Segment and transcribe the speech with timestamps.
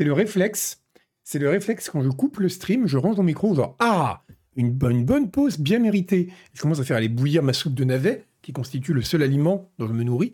[0.00, 0.82] C'est le réflexe.
[1.24, 4.22] C'est le réflexe quand je coupe le stream, je range mon micro, genre Ah
[4.56, 6.32] une bonne, pause bien méritée.
[6.54, 9.70] Je commence à faire aller bouillir ma soupe de navet, qui constitue le seul aliment
[9.78, 10.32] dont je me nourris.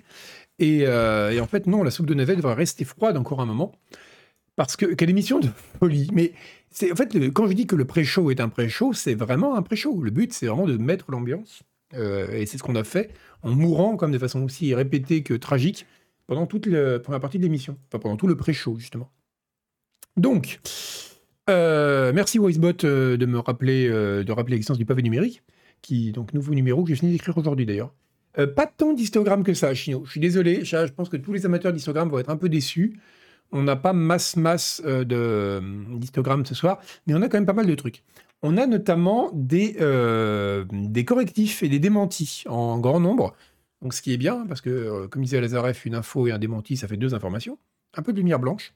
[0.60, 3.72] Et, euh, en fait, non, la soupe de navet devrait rester froide encore un moment.
[4.54, 5.48] Parce que, quelle émission de
[5.80, 6.10] folie.
[6.12, 6.32] Mais
[6.88, 10.00] en fait, quand je dis que le pré-show est un pré-show, c'est vraiment un pré-show.
[10.00, 11.64] Le but, c'est vraiment de mettre l'ambiance.
[11.94, 13.10] Euh, et c'est ce qu'on a fait
[13.42, 15.86] en mourant, comme de façon aussi répétée que tragique,
[16.28, 17.76] pendant toute la première partie de l'émission.
[17.88, 19.10] Enfin, pendant tout le pré-show, justement.
[20.16, 20.60] Donc,
[21.48, 25.42] euh, merci Wisebot euh, de me rappeler, euh, rappeler l'existence du pavé numérique,
[25.82, 27.92] qui, donc, nouveau numéro que j'ai fini d'écrire aujourd'hui d'ailleurs.
[28.54, 30.02] Pas tant d'histogrammes que ça, Chino.
[30.04, 33.00] Je suis désolé, je pense que tous les amateurs d'histogrammes vont être un peu déçus.
[33.50, 37.64] On n'a pas masse, masse d'histogrammes ce soir, mais on a quand même pas mal
[37.64, 38.02] de trucs.
[38.42, 39.72] On a notamment des,
[41.06, 43.34] correctifs et des démentis en grand nombre.
[43.80, 46.76] Donc, ce qui est bien, parce que, comme disait Lazareff, une info et un démenti,
[46.76, 47.58] ça fait deux informations.
[47.94, 48.74] Un peu de lumière blanche.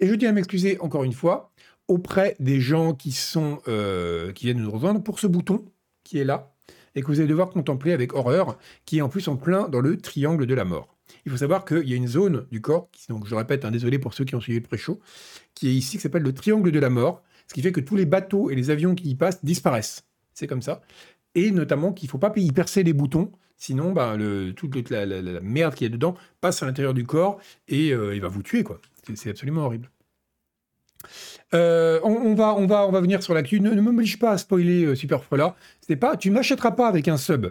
[0.00, 1.52] Et je tiens à m'excuser encore une fois
[1.88, 5.64] auprès des gens qui sont euh, qui viennent nous rejoindre pour ce bouton
[6.02, 6.54] qui est là
[6.94, 9.80] et que vous allez devoir contempler avec horreur, qui est en plus en plein dans
[9.80, 10.96] le triangle de la mort.
[11.26, 13.98] Il faut savoir qu'il y a une zone du corps, donc je répète, hein, désolé
[13.98, 15.00] pour ceux qui ont suivi le pré-show,
[15.54, 17.96] qui est ici, qui s'appelle le triangle de la mort, ce qui fait que tous
[17.96, 20.04] les bateaux et les avions qui y passent disparaissent.
[20.34, 20.82] C'est comme ça.
[21.34, 25.06] Et notamment qu'il ne faut pas y percer les boutons, sinon ben, toute la,
[25.40, 28.62] merde qui est dedans passe à l'intérieur du corps et euh, il va vous tuer.
[28.62, 28.80] quoi.
[29.14, 29.90] C'est absolument horrible.
[31.54, 33.60] Euh, on, va, on, va, on va venir sur l'actu.
[33.60, 35.54] Ne, ne m'oblige pas à spoiler euh, Superfrola.
[35.80, 37.46] C'est pas, tu m'achèteras pas avec un sub.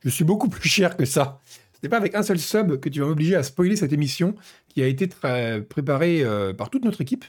[0.00, 1.40] Je suis beaucoup plus cher que ça.
[1.82, 4.36] C'est pas avec un seul sub que tu vas m'obliger à spoiler cette émission
[4.68, 7.24] qui a été préparée euh, par toute notre équipe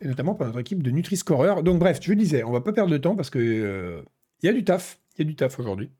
[0.00, 1.62] et notamment par notre équipe de Nutri-Scorer.
[1.62, 4.02] Donc bref, je disais, on va pas perdre de temps parce que euh,
[4.42, 5.90] il y a du taf, il y a du taf aujourd'hui.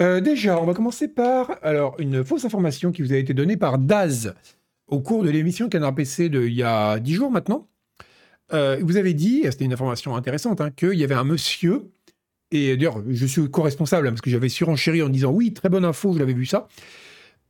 [0.00, 3.56] Euh, déjà, on va commencer par alors une fausse information qui vous a été donnée
[3.56, 4.34] par Daz
[4.88, 7.68] au cours de l'émission Canard PC de il y a 10 jours maintenant.
[8.52, 11.90] Euh, vous avez dit, c'était une information intéressante, hein, qu'il y avait un monsieur,
[12.50, 15.84] et d'ailleurs je suis co-responsable hein, parce que j'avais surenchéri en disant oui, très bonne
[15.84, 16.68] info, je l'avais vu ça.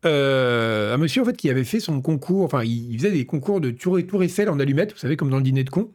[0.05, 3.99] Euh, un monsieur qui avait fait son concours, enfin il, faisait des concours de tour,
[4.07, 5.91] tour Eiffel en allumettes, vous savez comme dans le dîner de con,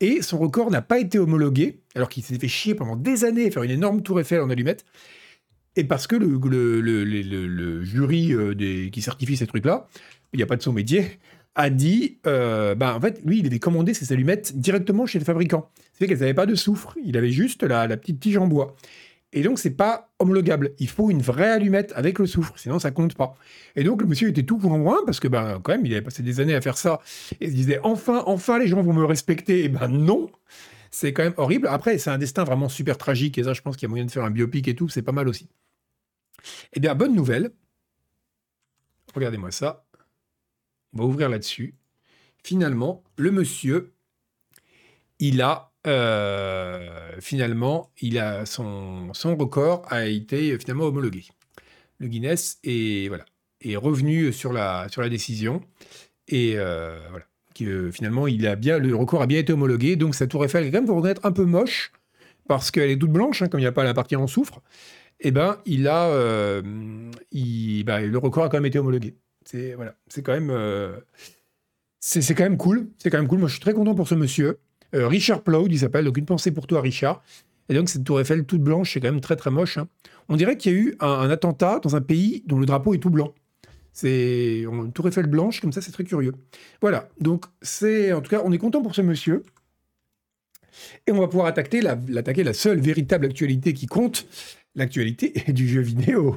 [0.00, 3.46] et son record n'a pas été homologué, alors qu'il s'était fait chier pendant des années
[3.46, 4.84] à faire une énorme tour Eiffel en allumettes,
[5.76, 9.86] et parce que le, jury euh, qui certifie ces trucs-là,
[10.36, 11.18] il n'y a pas de son métier,
[11.54, 15.24] a dit, euh, bah, en fait, lui, il avait commandé ses allumettes directement chez le
[15.24, 15.70] fabricant.
[15.94, 18.76] C'est qu'elles n'avaient pas de soufre, il avait juste la, la petite tige en bois.
[19.32, 20.72] Et donc, c'est pas homologable.
[20.78, 23.34] Il faut une vraie allumette avec le soufre, sinon ça compte pas.
[23.74, 26.22] Et donc, le monsieur était tout loin parce que, ben, quand même, il avait passé
[26.22, 27.00] des années à faire ça.
[27.40, 29.64] Et il disait, enfin, enfin, les gens vont me respecter.
[29.64, 30.30] Et ben, non.
[30.90, 31.68] C'est quand même horrible.
[31.68, 33.38] Après, c'est un destin vraiment super tragique.
[33.38, 34.88] Et ça, je pense qu'il y a moyen de faire un biopic et tout.
[34.88, 35.48] C'est pas mal aussi.
[36.74, 37.50] Eh bien, bonne nouvelle.
[39.14, 39.85] Regardez-moi ça.
[40.96, 41.74] On va ouvrir là-dessus.
[42.42, 43.92] Finalement, le monsieur,
[45.18, 51.24] il a euh, finalement, il a son, son record a été finalement homologué.
[51.98, 53.26] Le Guinness est voilà
[53.60, 55.60] est revenu sur la sur la décision
[56.28, 57.26] et euh, voilà
[57.90, 59.96] finalement il a bien le record a bien été homologué.
[59.96, 61.92] Donc sa tour Eiffel, quand même, pour reconnaître un peu moche
[62.48, 64.62] parce qu'elle est toute blanche, hein, comme il n'y a pas la partie en soufre.
[65.20, 66.62] Et ben il a euh,
[67.32, 69.14] il, bah, le record a quand même été homologué.
[69.46, 70.98] C'est voilà, c'est quand même euh,
[72.00, 72.88] c'est quand même cool.
[72.98, 73.40] C'est quand même cool.
[73.40, 74.58] Moi, je suis très content pour ce monsieur.
[74.94, 76.04] Euh, Richard Ploud, il s'appelle.
[76.04, 77.22] Donc, une pensée pour toi, Richard.
[77.68, 79.76] Et donc, cette tour Eiffel toute blanche, c'est quand même très, très moche.
[79.78, 79.88] hein.
[80.28, 82.98] On dirait qu'il y a eu un, attentat dans un pays dont le drapeau est
[82.98, 83.34] tout blanc.
[83.92, 86.34] C'est une tour Eiffel blanche, comme ça, c'est très curieux.
[86.80, 87.08] Voilà.
[87.20, 89.42] Donc, c'est en tout cas, on est content pour ce monsieur.
[91.06, 94.26] Et on va pouvoir attaquer la, l'attaquer la seule véritable actualité qui compte,
[94.74, 96.36] l'actualité du jeu vidéo.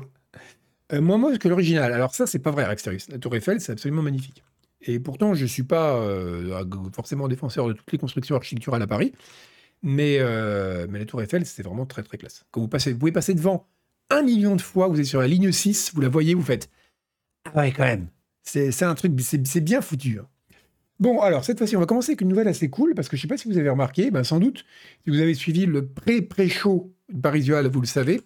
[0.94, 1.94] Euh, moins que l'original.
[1.94, 3.10] Alors ça, c'est pas vrai, Rexterius.
[3.10, 4.44] La tour Eiffel, c'est absolument magnifique.
[4.82, 6.64] Et pourtant, je ne suis pas euh,
[6.94, 9.14] forcément défenseur de toutes les constructions architecturales à Paris,
[9.84, 12.46] mais, euh, mais la Tour Eiffel, c'est vraiment très très classe.
[12.52, 13.68] Quand vous, passez, vous pouvez passer devant
[14.10, 16.70] un million de fois, vous êtes sur la ligne 6, vous la voyez, vous faites
[17.46, 18.08] Ah ouais, quand même.
[18.44, 20.20] C'est un truc, c'est bien foutu.
[20.20, 20.28] hein.
[21.00, 23.22] Bon, alors cette fois-ci, on va commencer avec une nouvelle assez cool, parce que je
[23.22, 24.66] ne sais pas si vous avez remarqué, ben, sans doute,
[25.04, 28.22] si vous avez suivi le pré-pré-show de Parisual, vous le savez,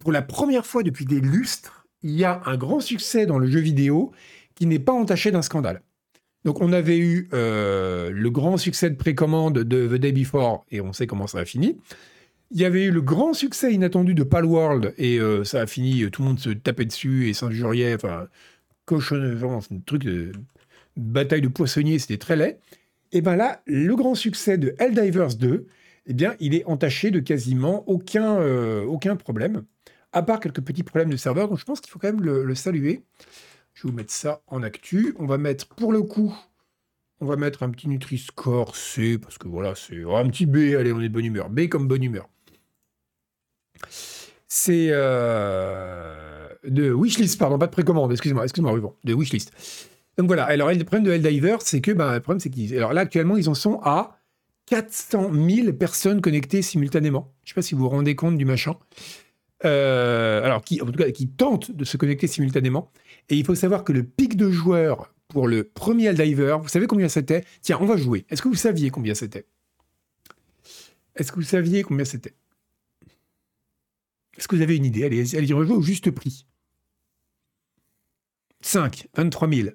[0.00, 3.46] pour la première fois depuis des lustres, il y a un grand succès dans le
[3.46, 4.10] jeu vidéo
[4.54, 5.82] qui n'est pas entaché d'un scandale.
[6.44, 10.80] Donc on avait eu euh, le grand succès de précommande de The Day Before, et
[10.80, 11.76] on sait comment ça a fini.
[12.50, 16.02] Il y avait eu le grand succès inattendu de Palworld, et euh, ça a fini,
[16.02, 18.26] euh, tout le monde se tapait dessus et s'injuriait, enfin,
[18.86, 20.32] cochon, vraiment, c'est un truc de
[20.96, 22.58] bataille de poissonniers, c'était très laid.
[23.12, 25.66] Et bien là, le grand succès de Helldivers 2,
[26.06, 28.40] eh bien, il est entaché de quasiment aucun,
[28.84, 29.64] aucun problème,
[30.12, 32.54] à part quelques petits problèmes de serveur, donc je pense qu'il faut quand même le,
[32.54, 33.02] saluer.
[33.74, 35.14] Je vais vous mettre ça en actu.
[35.18, 36.34] On va mettre pour le coup
[37.20, 40.92] on va mettre un petit Nutri-Score C, parce que voilà, c'est un petit B, allez,
[40.92, 41.50] on est de bonne humeur.
[41.50, 42.28] B comme bonne humeur.
[44.48, 49.52] C'est euh, de wishlist, pardon, pas de précommande, excusez-moi, excusez-moi, oui, bon, de wishlist.
[50.16, 52.76] Donc voilà, alors le problème de Helldiver, c'est que, ben, le problème, c'est qu'ils.
[52.76, 54.18] Alors là, actuellement, ils en sont à
[54.66, 57.32] 400 000 personnes connectées simultanément.
[57.44, 58.76] Je ne sais pas si vous vous rendez compte du machin.
[59.64, 61.04] Euh, alors, qui, en tout cas,
[61.36, 62.90] tentent de se connecter simultanément.
[63.28, 66.86] Et il faut savoir que le pic de joueurs pour le premier Helldiver, vous savez
[66.86, 67.44] combien c'était?
[67.62, 68.26] Tiens, on va jouer.
[68.30, 69.46] Est-ce que vous saviez combien c'était?
[71.14, 72.34] Est-ce que vous saviez combien c'était?
[74.36, 75.04] Est-ce que vous avez une idée?
[75.04, 76.46] Allez, allez, on au juste prix.
[78.62, 79.68] 5, 23 000.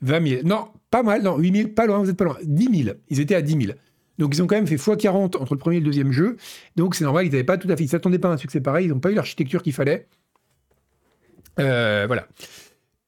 [0.00, 0.42] 20 000.
[0.44, 2.38] Non, pas mal, non, 8 000, pas loin, vous êtes pas loin.
[2.42, 2.96] 10 000.
[3.08, 3.78] Ils étaient à 10 000.
[4.18, 6.36] Donc ils ont quand même fait x40 entre le premier et le deuxième jeu.
[6.76, 7.84] Donc c'est normal, ils n'avaient pas tout à fait.
[7.84, 10.06] Ils s'attendaient pas à un succès pareil, ils n'ont pas eu l'architecture qu'il fallait.
[11.58, 12.26] Euh, voilà.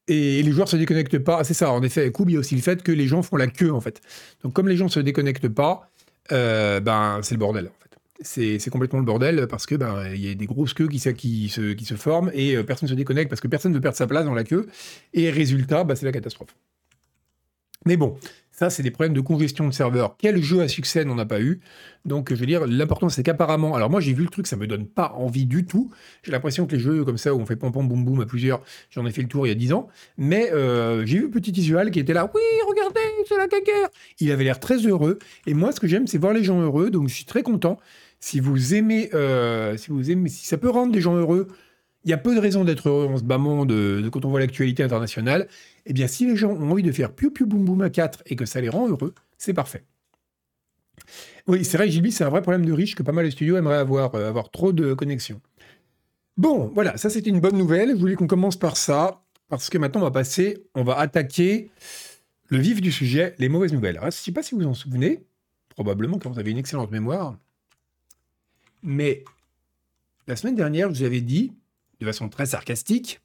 [0.07, 1.45] Et les joueurs se déconnectent pas.
[1.45, 3.37] C'est ça, en effet, Koub, il y a aussi le fait que les gens font
[3.37, 4.03] la queue, en fait.
[4.43, 5.91] Donc comme les gens se déconnectent pas,
[6.33, 8.59] euh, ben c'est le bordel, en fait.
[8.61, 11.95] C'est complètement le bordel parce que ben il y a des grosses queues qui, se
[11.97, 14.25] forment et euh, personne ne se déconnecte parce que personne ne veut perdre sa place
[14.25, 14.67] dans la queue.
[15.15, 16.55] Et résultat, ben, c'est la catastrophe.
[17.87, 18.17] Mais bon,
[18.55, 20.15] ça, c'est des problèmes de congestion de serveur.
[20.17, 21.59] Quel jeu à succès n'en a pas eu?
[22.05, 24.69] Donc, je veux dire, l'important, c'est qu'apparemment, alors moi, j'ai vu le truc, ça me
[24.69, 25.91] donne pas envie du tout.
[26.23, 28.27] J'ai l'impression que les jeux comme ça, où on fait pom pom boum boum à
[28.27, 29.89] plusieurs, j'en ai fait le tour il y a 10 ans.
[30.19, 33.89] Mais euh, j'ai vu Petit Isual qui était là, oui, regardez, c'est la caguère.
[34.21, 35.19] Il avait l'air très heureux.
[35.49, 36.91] Et moi, ce que j'aime, c'est voir les gens heureux.
[36.91, 37.81] Donc, je suis très content.
[38.21, 41.49] Si vous aimez, euh, si vous aimez, si ça peut rendre des gens heureux,
[42.05, 44.31] il y a peu de raisons d'être heureux en ce bas monde de, quand on
[44.31, 45.49] voit l'actualité internationale.
[45.87, 48.23] Eh bien, si les gens ont envie de faire piou piou boum boum à 4
[48.27, 49.85] et que ça les rend heureux, c'est parfait.
[51.47, 53.57] Oui, c'est vrai, Gilby, c'est un vrai problème de riche que pas mal de studios
[53.57, 55.41] aimeraient avoir, euh, avoir trop de connexions.
[56.37, 57.91] Bon, voilà, ça c'était une bonne nouvelle.
[57.91, 61.71] Je voulais qu'on commence par ça, parce que maintenant on va passer, on va attaquer
[62.49, 63.99] le vif du sujet, les mauvaises nouvelles.
[64.01, 65.25] je ne sais pas si vous vous en souvenez,
[65.71, 67.37] probablement quand vous avez une excellente mémoire,
[68.83, 69.25] mais
[70.27, 71.53] la semaine dernière, je vous avais dit
[72.01, 73.21] de façon très sarcastique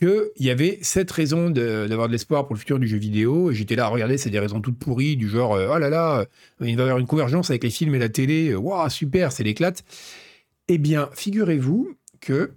[0.00, 3.50] qu'il y avait sept raisons d'avoir de, l'espoir pour le futur du jeu vidéo.
[3.50, 5.90] Et j'étais là à regarder, c'est des raisons toutes pourries, du genre, euh, oh là
[5.90, 6.24] là, euh,
[6.60, 9.30] il va y avoir une convergence avec les films et la télé, euh, waouh, super,
[9.30, 9.84] c'est l'éclate.
[10.68, 12.52] Eh bien, figurez-vous que,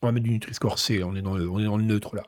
[0.00, 2.22] on va mettre du Nutri-Score dans le, on est dans le neutre là,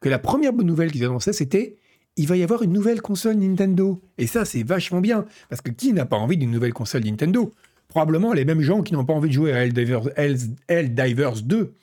[0.00, 1.76] que la première bonne nouvelle qu'ils annonçaient, c'était
[2.16, 4.02] il va y avoir une nouvelle console Nintendo.
[4.18, 7.52] Et ça, c'est vachement bien, parce que qui n'a pas envie d'une nouvelle console Nintendo?
[7.90, 11.74] Probablement les mêmes gens qui n'ont pas envie de jouer à Helldivers, 2.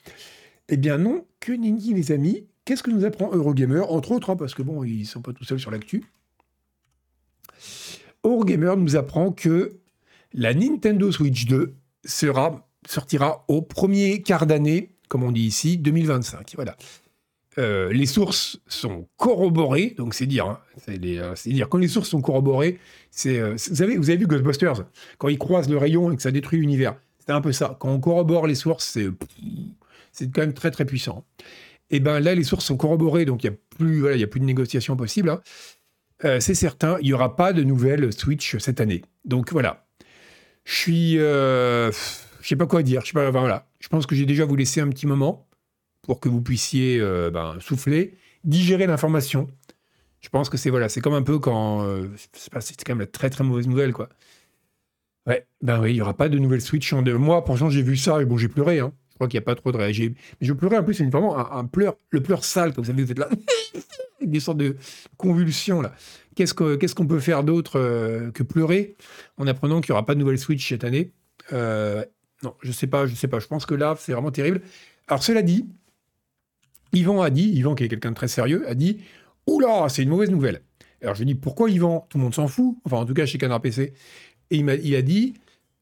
[0.70, 4.36] Eh bien non, que nenni les amis, qu'est-ce que nous apprend Eurogamer Entre autres, hein,
[4.36, 6.04] parce que bon, ils sont pas tout seuls sur l'actu.
[8.24, 9.78] Eurogamer nous apprend que
[10.32, 11.74] la Nintendo Switch 2
[12.04, 16.54] sera, sortira au premier quart d'année, comme on dit ici, 2025.
[16.56, 16.76] Voilà.
[17.58, 22.08] Euh, les sources sont corroborées, donc c'est dire, hein, euh, c'est dire, quand les sources
[22.08, 22.78] sont corroborées,
[23.10, 24.84] c'est, euh, vous, avez, vu Ghostbusters,
[25.18, 27.76] quand ils croisent le rayon et que ça détruit l'univers, c'est un peu ça.
[27.80, 31.24] Quand on corrobore les sources, c'est, quand même très très puissant.
[31.90, 34.20] Et eh ben là, les sources sont corroborées, donc il n'y a plus, voilà, il
[34.20, 35.30] y a plus de négociation possible.
[35.30, 35.40] Hein.
[36.38, 39.02] c'est certain, il n'y aura pas de nouvelle Switch cette année.
[39.24, 39.86] Donc voilà,
[40.64, 41.90] je suis, je
[42.42, 43.02] sais pas quoi dire.
[43.04, 45.47] Je voilà, je pense que j'ai déjà vous laissé un petit moment
[46.08, 49.46] pour que vous puissiez euh, ben, souffler, digérer l'information.
[50.20, 53.06] Je pense que c'est voilà, c'est comme un peu quand euh, c'est quand même la
[53.06, 54.08] très très mauvaise nouvelle quoi.
[55.26, 57.44] Ouais, ben oui, il y aura pas de nouvelle Switch en deux mois.
[57.44, 58.78] Pourtant, j'ai vu ça et bon, j'ai pleuré.
[58.78, 58.94] Hein.
[59.10, 60.12] Je crois qu'il n'y a pas trop de réagir.
[60.40, 63.04] Mais je pleurais en plus, c'est vraiment un, pleur, le pleur sale, comme vous savez,
[63.04, 63.28] vous êtes là,
[64.22, 64.76] des sortes de
[65.18, 65.94] convulsions là.
[66.36, 66.54] Qu'est-ce
[66.94, 68.96] qu'on peut faire d'autre euh, que pleurer
[69.36, 71.12] en apprenant qu'il n'y aura pas de nouvelle Switch cette année?
[71.52, 73.40] Non, je sais pas, je sais pas.
[73.40, 74.62] Je pense que là, c'est vraiment terrible.
[75.08, 75.66] Alors cela dit,
[76.92, 78.98] Yvan a dit, Yvan qui est quelqu'un de très sérieux, a dit
[79.46, 80.62] Oula, c'est une mauvaise nouvelle.
[81.02, 82.06] Alors je lui ai dit Pourquoi Yvan?
[82.08, 82.76] Tout le monde s'en fout.
[82.84, 83.92] Enfin, en tout cas, chez Canard PC.
[84.50, 85.34] Et il, a, dit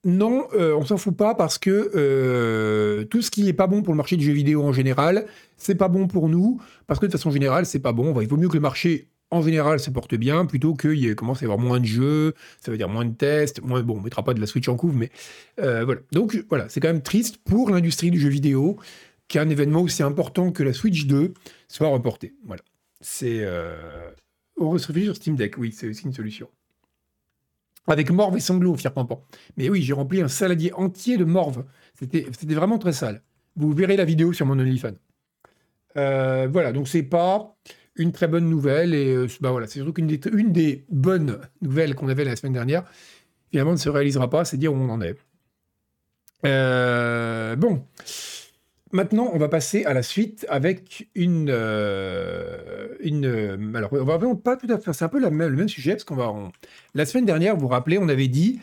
[0.05, 3.83] Non, euh, on s'en fout pas parce que euh, tout ce qui n'est pas bon
[3.83, 6.61] pour le marché du jeu vidéo en général, c'est pas bon pour nous.
[6.87, 8.19] Parce que de façon générale, c'est pas bon.
[8.21, 11.43] il vaut mieux que le marché en général se porte bien plutôt qu'il commence à
[11.43, 14.23] y avoir moins de jeux, ça veut dire moins de tests, moins, bon, on mettra
[14.23, 15.11] pas de la Switch en couve, mais
[15.61, 16.01] euh, voilà.
[16.13, 18.77] Donc voilà, c'est quand même triste pour l'industrie du jeu vidéo
[19.28, 21.35] qu'un événement aussi important que la Switch 2
[21.68, 22.35] soit reporté.
[22.45, 22.62] Voilà.
[23.00, 23.40] C'est.
[23.40, 24.11] Euh...
[24.59, 26.49] On se sur Steam Deck, oui, c'est aussi une solution.
[27.87, 29.25] Avec morve et sanglot, fier pampan.
[29.56, 31.64] Mais oui, j'ai rempli un saladier entier de morve.
[31.95, 33.23] C'était vraiment très sale.
[33.54, 34.97] Vous verrez la vidéo sur mon OnlyFans.
[35.97, 37.56] Euh, voilà, donc c'est pas
[37.95, 38.95] une très bonne nouvelle.
[38.95, 42.35] Et euh, bah voilà, c'est surtout qu'une des, une des bonnes nouvelles qu'on avait la
[42.35, 42.85] semaine dernière,
[43.50, 45.16] finalement, ne se réalisera pas, c'est dire où on en est.
[46.45, 47.87] Euh, bon.
[48.93, 51.49] Maintenant, on va passer à la suite avec une.
[51.50, 54.93] euh, euh, alors, on va vraiment pas tout à fait.
[54.93, 56.33] C'est un peu le même sujet, parce qu'on va.
[56.95, 58.61] La semaine dernière, vous vous rappelez, on avait dit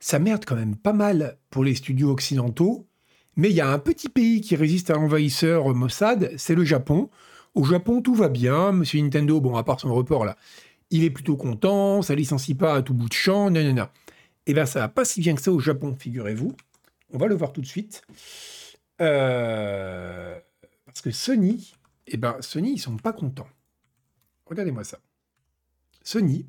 [0.00, 2.86] ça merde quand même pas mal pour les studios occidentaux,
[3.36, 7.08] mais il y a un petit pays qui résiste à l'envahisseur Mossad, c'est le Japon.
[7.54, 8.72] Au Japon, tout va bien.
[8.72, 10.36] Monsieur Nintendo, bon, à part son report là,
[10.90, 13.90] il est plutôt content, ça licencie pas à tout bout de champ, nanana.
[14.46, 16.54] Eh bien, ça va pas si bien que ça au Japon, figurez-vous.
[17.12, 18.02] On va le voir tout de suite.
[19.00, 20.38] Euh,
[20.86, 21.74] parce que Sony,
[22.06, 23.48] eh ben, Sony, ils sont pas contents.
[24.46, 24.98] Regardez-moi ça.
[26.02, 26.46] Sony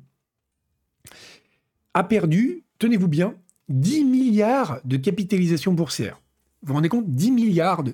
[1.94, 3.34] a perdu, tenez-vous bien,
[3.68, 6.20] 10 milliards de capitalisation boursière.
[6.62, 7.08] Vous vous rendez compte?
[7.08, 7.84] 10 milliards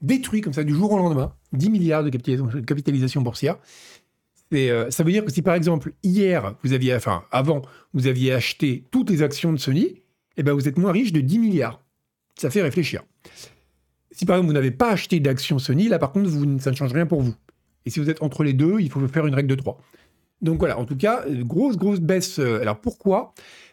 [0.00, 1.34] détruits comme ça du jour au lendemain.
[1.52, 3.58] 10 milliards de capitalisation, boursière.
[4.52, 7.62] Euh, ça veut dire que si par exemple hier, vous aviez, enfin avant,
[7.94, 10.02] vous aviez acheté toutes les actions de Sony,
[10.36, 11.82] eh ben vous êtes moins riche de 10 milliards.
[12.38, 13.02] Ça fait réfléchir.
[14.12, 16.92] Si par exemple vous n'avez pas acheté d'actions Sony, là par contre ça ne change
[16.92, 17.34] rien pour vous.
[17.86, 19.80] Et si vous êtes entre les deux, il faut faire une règle de 3.
[20.40, 22.38] Donc voilà, en tout cas, grosse, grosse baisse.
[22.38, 23.32] euh, Alors pourquoi?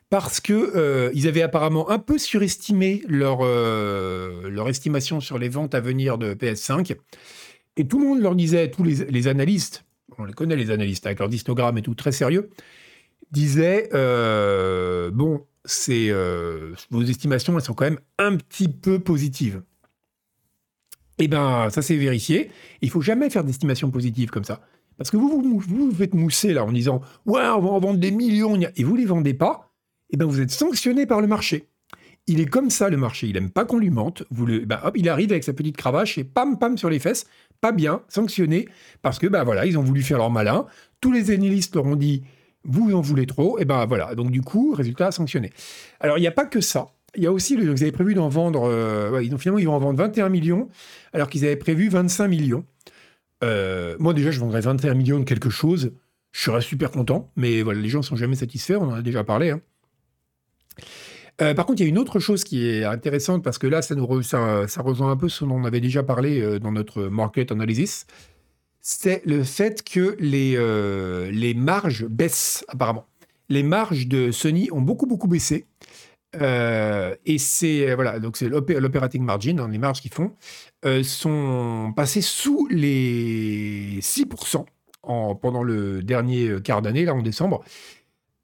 [0.09, 5.49] Parce que euh, ils avaient apparemment un peu surestimé leur, euh, leur estimation sur les
[5.49, 6.95] ventes à venir de PS5.
[7.77, 9.85] Et tout le monde leur disait, tous les, les analystes,
[10.17, 12.49] on les connaît les analystes avec leur histogramme et tout, très sérieux,
[13.31, 16.09] disaient euh, bon, c'est
[16.89, 19.61] vos estimations, elles sont quand même un petit peu positives.
[21.19, 22.49] Eh ben, ça s'est vérifié.
[22.81, 24.61] Il faut jamais faire d'estimation positive comme ça.
[24.97, 28.11] Parce que vous vous, faites mousser là en disant Ouais, on va en vendre des
[28.11, 29.73] millions, et vous ne les vendez pas,
[30.11, 31.69] eh ben vous êtes sanctionné par le marché.
[32.27, 34.23] Il est comme ça le marché, il aime pas qu'on lui mente.
[34.83, 37.25] Hop, il arrive avec sa petite cravache et pam pam sur les fesses,
[37.61, 38.67] pas bien, sanctionné,
[39.01, 40.65] parce que ben voilà, ils ont voulu faire leur malin.
[40.99, 42.23] Tous les analystes leur ont dit
[42.65, 44.15] vous en voulez trop, et ben voilà.
[44.15, 45.51] Donc du coup, résultat sanctionné.
[46.01, 46.89] Alors il n'y a pas que ça.
[47.15, 49.73] Il y a aussi, le, vous avez prévu d'en vendre, euh, ils finalement ils vont
[49.73, 50.69] en vendre 21 millions,
[51.13, 52.65] alors qu'ils avaient prévu 25 millions.
[53.43, 55.91] Euh, moi déjà, je vendrais 21 millions de quelque chose.
[56.31, 59.23] Je serais super content, mais voilà, les gens sont jamais satisfaits, on en a déjà
[59.23, 59.51] parlé.
[59.51, 59.61] hein.
[61.41, 63.81] Euh, par contre, il y a une autre chose qui est intéressante parce que là,
[63.81, 68.05] ça, nous rejoint un peu ce dont on avait déjà parlé dans notre market analysis.
[68.81, 73.07] C'est le fait que les marges baissent apparemment.
[73.47, 75.65] Les marges de Sony ont beaucoup beaucoup baissé.
[76.35, 80.35] Euh, et c'est euh, voilà, donc c'est l'operating margin, hein, les marges qu'ils font,
[80.85, 84.65] euh, sont passées sous les 6%
[85.03, 87.63] en, pendant le dernier quart d'année, là en décembre,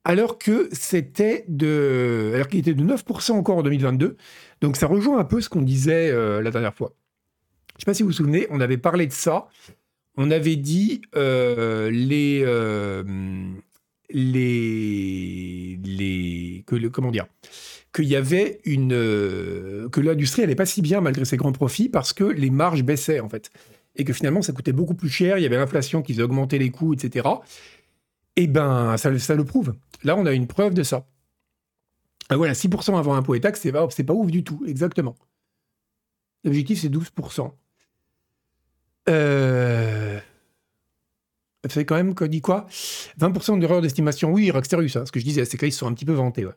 [0.03, 4.17] alors que c'était de, alors qu'il était de 9% encore en 2022.
[4.61, 6.11] Donc ça rejoint un peu ce qu'on disait
[6.41, 6.93] la dernière fois.
[7.73, 9.47] Je ne sais pas si vous vous souvenez, on avait parlé de ça.
[10.17, 12.45] On avait dit les,
[14.09, 17.27] les, les, comment dire,
[17.95, 21.89] qu'il y avait une, euh, que l'industrie allait pas si bien malgré ses grands profits
[21.89, 23.51] parce que les marges baissaient en fait
[23.95, 25.37] et que finalement ça coûtait beaucoup plus cher.
[25.37, 27.27] Il y avait l'inflation qui faisait augmenter les coûts, etc.
[28.35, 29.73] Et ben ça, ça le prouve.
[30.03, 31.07] Là, on a une preuve de ça.
[32.29, 35.15] Ah, voilà, 6% avant impôt et taxes, c'est pas, c'est pas ouf du tout, exactement.
[36.43, 37.51] L'objectif, c'est 12%.
[39.09, 40.19] Euh...
[41.69, 42.67] Fait quand même, dit quoi?
[43.19, 44.31] 20% d'erreur d'estimation.
[44.31, 46.45] Oui, Rocksterus, ce que je disais, c'est qu'ils se sont un petit peu vantés.
[46.45, 46.53] Ouais.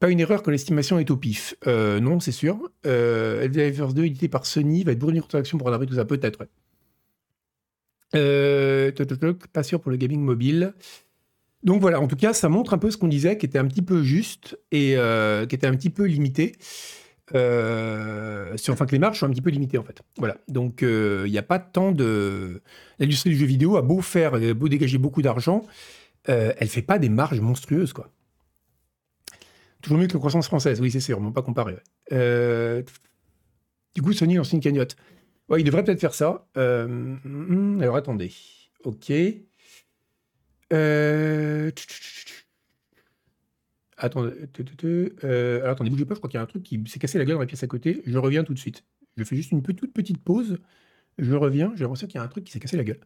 [0.00, 1.56] Pas une erreur quand l'estimation est au pif.
[1.66, 2.70] Euh, non, c'est sûr.
[2.86, 6.04] Euh, Helldivers 2, édité par Sony, va être bourré de action pour abri, tout ça,
[6.04, 6.46] peut-être.
[8.14, 8.92] Euh,
[9.52, 10.74] pas sûr pour le gaming mobile.
[11.64, 13.66] Donc voilà, en tout cas, ça montre un peu ce qu'on disait, qui était un
[13.66, 16.54] petit peu juste et euh, qui était un petit peu limité.
[17.34, 20.00] Euh, enfin, que les marges sont un petit peu limitées, en fait.
[20.16, 20.38] Voilà.
[20.46, 22.62] Donc, il n'y a pas tant de.
[22.98, 25.66] L'industrie du jeu vidéo a beau faire, a beau dégager beaucoup d'argent,
[26.24, 28.10] elle fait pas des marges monstrueuses, quoi.
[29.82, 31.76] Toujours mieux que la croissance française, oui, c'est sûr, on ne pas comparer.
[32.12, 32.82] Euh,
[33.94, 34.96] Du coup, Sony lance une cagnotte.
[35.56, 36.46] Il devrait peut-être faire ça.
[36.56, 37.16] Euh,
[37.80, 38.32] alors, attendez.
[38.84, 39.10] Ok.
[40.72, 41.70] Euh...
[43.96, 44.32] Attendez.
[45.24, 47.18] euh, alors, attendez, bougez pas, je crois qu'il y a un truc qui s'est cassé
[47.18, 48.02] la gueule dans la pièce à côté.
[48.06, 48.84] Je reviens tout de suite.
[49.16, 50.58] Je fais juste une toute petite pause.
[51.18, 53.00] Je reviens, j'ai l'impression qu'il y a un truc qui s'est cassé la gueule.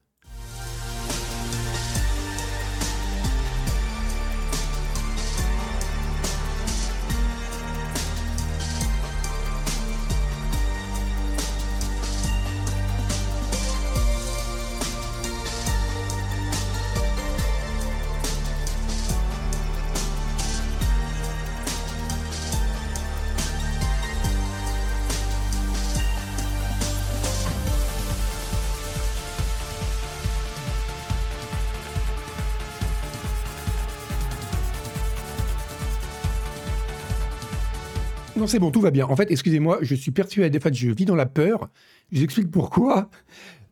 [38.53, 39.07] C'est bon, tout va bien.
[39.07, 41.71] En fait, excusez-moi, je suis persuadé, en fait, je vis dans la peur.
[42.11, 43.09] Je vous explique pourquoi.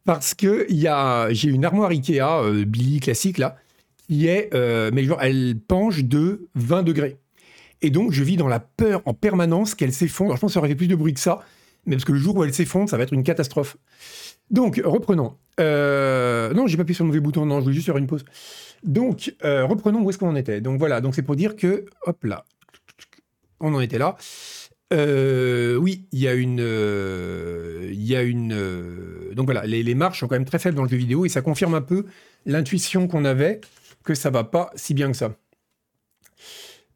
[0.06, 3.56] Parce que j'ai une armoire Ikea, euh, Billy classique, là,
[4.08, 7.18] qui est, euh, mais genre, elle penche de 20 degrés.
[7.82, 10.34] Et donc, je vis dans la peur en permanence qu'elle s'effondre.
[10.34, 11.40] Je pense que ça aurait fait plus de bruit que ça,
[11.84, 13.76] mais parce que le jour où elle s'effondre, ça va être une catastrophe.
[14.50, 15.36] Donc, reprenons.
[15.60, 18.06] Euh, non, j'ai pas appuyé sur le mauvais bouton, non, je voulais juste faire une
[18.06, 18.24] pause.
[18.82, 20.62] Donc, euh, reprenons où est-ce qu'on en était.
[20.62, 22.44] Donc voilà, donc c'est pour dire que, hop là,
[23.60, 24.16] on en était là.
[24.92, 29.94] Euh, oui, il y a une, euh, y a une, euh, donc voilà, les, les
[29.94, 32.06] marches sont quand même très faibles dans le jeu vidéo et ça confirme un peu
[32.44, 33.60] l'intuition qu'on avait
[34.02, 35.36] que ça va pas si bien que ça.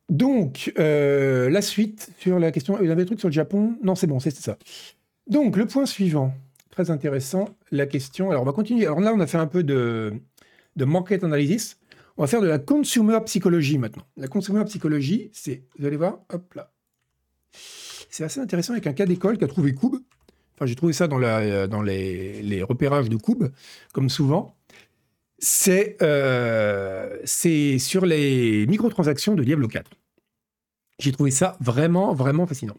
[0.08, 3.94] Donc la suite sur la question, il y avait des trucs sur le Japon Non,
[3.94, 4.58] c'est bon, c'est ça.
[5.28, 6.34] Donc le point suivant,
[6.70, 8.30] très intéressant, la question.
[8.30, 8.86] Alors on va continuer.
[8.86, 10.12] Alors là, on a fait un peu de,
[10.76, 11.78] de market analysis.
[12.16, 14.04] On va faire de la consumer psychologie maintenant.
[14.16, 16.70] La consumer psychologie, c'est, vous allez voir, hop là.
[18.14, 19.96] C'est assez intéressant avec un cas d'école qu'a trouvé Koub.
[20.54, 23.50] Enfin, j'ai trouvé ça dans, dans les, repérages de Koub,
[23.92, 24.54] comme souvent.
[25.38, 29.90] C'est euh, c'est sur les microtransactions de Diablo 4.
[31.00, 32.76] J'ai trouvé ça vraiment, vraiment fascinant.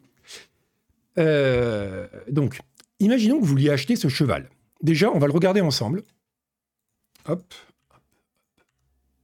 [1.17, 2.61] Euh, donc,
[3.01, 4.49] imaginons que vous vouliez acheter ce cheval.
[4.83, 6.03] Déjà, on va le regarder ensemble.
[7.27, 7.53] Hop.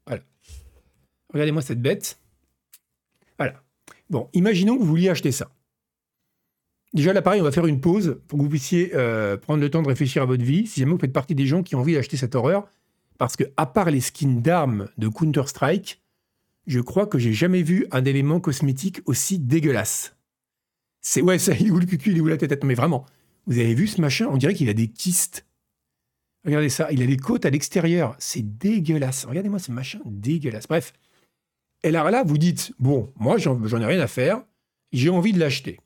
[0.06, 0.24] Voilà.
[1.32, 2.20] Regardez-moi cette bête.
[3.40, 3.64] Voilà.
[4.10, 5.50] Bon, imaginons que vous vouliez acheter ça.
[6.94, 9.70] Déjà, là, pareil, on va faire une pause pour que vous puissiez euh, prendre le
[9.70, 10.68] temps de réfléchir à votre vie.
[10.68, 12.68] Si jamais vous faites partie des gens qui ont envie d'acheter cette horreur,
[13.18, 16.02] parce que, à part les skins d'armes de Counter-Strike,
[16.68, 20.16] je crois que j'ai jamais vu un élément cosmétique aussi dégueulasse.
[21.02, 23.06] C'est ouais, ça, il est où le cucu, il est où la tête Mais vraiment,
[23.48, 24.28] vous avez vu ce machin?
[24.30, 25.46] On dirait qu'il a des kystes.
[26.44, 28.16] Regardez ça, il a des côtes à l'extérieur.
[28.20, 29.26] C'est dégueulasse.
[29.26, 30.68] Regardez-moi ce machin dégueulasse.
[30.68, 30.94] Bref.
[31.84, 34.44] Et là, là, vous dites, bon, moi, j'en ai rien à faire.
[34.92, 35.80] J'ai envie de l'acheter.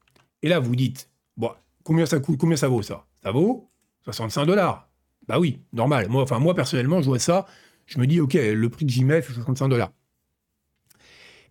[0.46, 1.50] Et là, vous dites, bon,
[1.84, 3.08] combien ça coûte Combien ça vaut ça?
[3.24, 3.68] Ça vaut
[4.04, 4.88] 65 dollars.
[5.28, 6.08] Bah oui, normal.
[6.08, 7.48] Moi, enfin, moi, personnellement, je vois ça.
[7.88, 9.92] Je me dis, OK, le prix que j'y mets, c'est 65 dollars.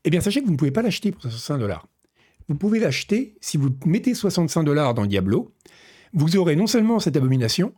[0.04, 1.88] Eh bien, sachez que vous ne pouvez pas l'acheter pour 65 dollars.
[2.48, 5.52] Vous pouvez l'acheter si vous mettez 65 dollars dans Diablo.
[6.12, 7.72] Vous aurez non seulement cette abomination,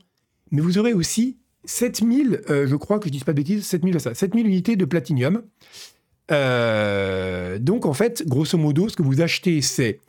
[0.50, 3.64] mais vous aurez aussi 7000, euh, je crois que je ne dis pas de bêtises,
[3.64, 5.42] 7000, ça, 7000 unités de platinium.
[6.30, 10.00] Euh, donc, en fait, grosso modo, ce que vous achetez, c'est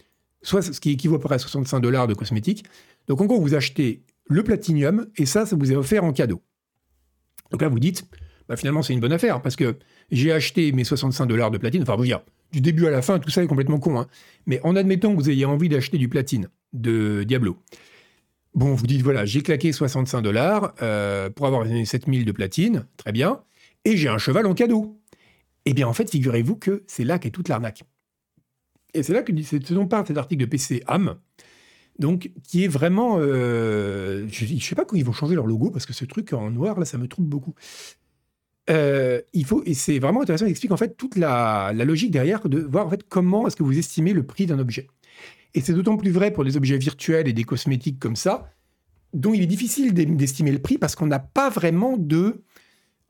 [0.42, 2.66] soit ce qui équivaut à peu près à 65 dollars de cosmétiques.
[3.08, 6.42] Donc, en gros, vous achetez le platinium et ça, ça vous est offert en cadeau.
[7.52, 8.06] Donc là, vous dites,
[8.48, 9.78] bah, finalement, c'est une bonne affaire parce que
[10.12, 11.82] j'ai acheté mes 65 dollars de platine.
[11.82, 12.22] Enfin, vous dire,
[12.52, 14.00] du début à la fin, tout ça est complètement con.
[14.00, 14.08] hein.
[14.46, 17.58] Mais en admettant que vous ayez envie d'acheter du platine de Diablo,
[18.54, 22.86] bon, vous dites, voilà, j'ai claqué 65 dollars euh, pour avoir les 7000 de platine,
[22.98, 23.42] très bien,
[23.86, 25.00] et j'ai un cheval en cadeau.
[25.66, 27.84] Eh bien, en fait, figurez-vous que c'est là qu'est toute l'arnaque.
[28.94, 31.18] Et c'est là que c'est ce dont parle cet article de PC Am,
[32.00, 33.18] donc qui est vraiment.
[33.20, 36.34] euh, je ne sais pas quand ils vont changer leur logo parce que ce truc
[36.34, 37.54] en noir là, ça me trouble beaucoup.
[38.70, 40.46] Euh, il faut et c'est vraiment intéressant.
[40.46, 43.56] Il explique en fait toute la, la logique derrière de voir en fait comment est-ce
[43.56, 44.88] que vous estimez le prix d'un objet.
[45.54, 48.50] Et c'est d'autant plus vrai pour des objets virtuels et des cosmétiques comme ça,
[49.14, 52.44] dont il est difficile d'e- d'estimer le prix parce qu'on n'a pas vraiment de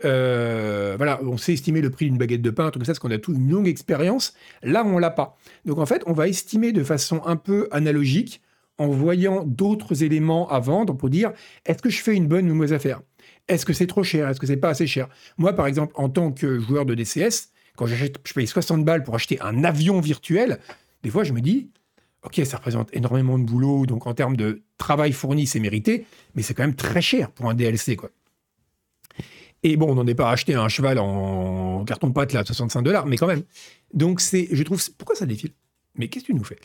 [0.06, 3.18] euh, on sait estimer le prix d'une baguette de pain, comme ça, parce qu'on a
[3.18, 4.34] toute une longue expérience.
[4.64, 5.38] Là, on l'a pas.
[5.66, 8.42] Donc en fait, on va estimer de façon un peu analogique
[8.78, 11.32] en voyant d'autres éléments à vendre pour dire
[11.66, 13.02] est-ce que je fais une bonne ou mauvaise affaire?
[13.48, 14.28] Est-ce que c'est trop cher?
[14.28, 15.08] Est-ce que c'est pas assez cher?
[15.38, 19.04] Moi, par exemple, en tant que joueur de DCS, quand j'achète, je paye 60 balles
[19.04, 20.60] pour acheter un avion virtuel,
[21.04, 21.70] des fois, je me dis
[22.24, 26.06] ok, ça représente énormément de boulot, donc en termes de travail fourni, c'est mérité,
[26.36, 27.98] mais c'est quand même très cher pour un DLC.
[29.64, 33.06] Et bon, on n'en est pas acheté un cheval en carton-pâte là, à 65 dollars,
[33.06, 33.44] mais quand même.
[33.94, 35.52] Donc c'est, je trouve, pourquoi ça défile?
[35.96, 36.58] Mais qu'est-ce que tu nous fais?